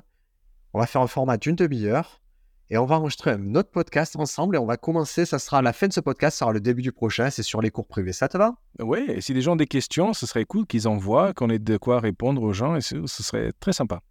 on 0.74 0.80
va 0.80 0.86
faire 0.86 1.02
un 1.02 1.08
format 1.08 1.38
d'une 1.38 1.56
demi-heure 1.56 2.22
et 2.70 2.78
on 2.78 2.86
va 2.86 2.96
enregistrer 2.96 3.32
un 3.32 3.56
autre 3.56 3.70
podcast 3.70 4.16
ensemble 4.16 4.56
et 4.56 4.60
on 4.60 4.66
va 4.66 4.78
commencer. 4.78 5.26
Ça 5.26 5.38
sera 5.38 5.60
à 5.60 5.62
la 5.62 5.74
fin 5.74 5.88
de 5.88 5.94
ce 5.94 6.00
podcast, 6.00 6.38
ça 6.38 6.46
sera 6.46 6.54
le 6.54 6.62
début 6.62 6.82
du 6.82 6.92
prochain. 6.92 7.30
C'est 7.30 7.44
sur 7.44 7.62
les 7.62 7.70
cours 7.70 7.88
privés. 7.88 8.14
Ça 8.14 8.28
te 8.28 8.38
va? 8.38 8.56
Ouais, 8.80 9.06
et 9.08 9.22
si 9.22 9.34
les 9.34 9.42
gens 9.42 9.54
ont 9.54 9.58
des 9.58 9.68
questions, 9.68 10.14
ce 10.14 10.26
serait 10.26 10.46
cool 10.46 10.66
qu'ils 10.66 10.88
envoient, 10.88 11.34
qu'on 11.34 11.50
ait 11.50 11.60
de 11.60 11.78
quoi 11.78 12.00
répondre 12.00 12.42
aux 12.42 12.54
gens, 12.54 12.76
et 12.76 12.82
ce, 12.82 13.06
ce 13.06 13.22
serait 13.22 13.52
très 13.60 13.74
sympa. 13.74 14.02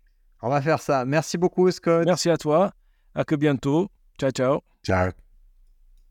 On 0.43 0.49
va 0.49 0.61
faire 0.61 0.81
ça. 0.81 1.05
Merci 1.05 1.39
beaucoup, 1.39 1.71
Scott. 1.71 2.05
Merci 2.05 2.31
à 2.31 2.37
toi, 2.37 2.73
à 3.15 3.25
que 3.25 3.35
bientôt. 3.35 3.89
Ciao, 4.19 4.31
ciao. 4.31 4.61
Ciao. 4.85 5.22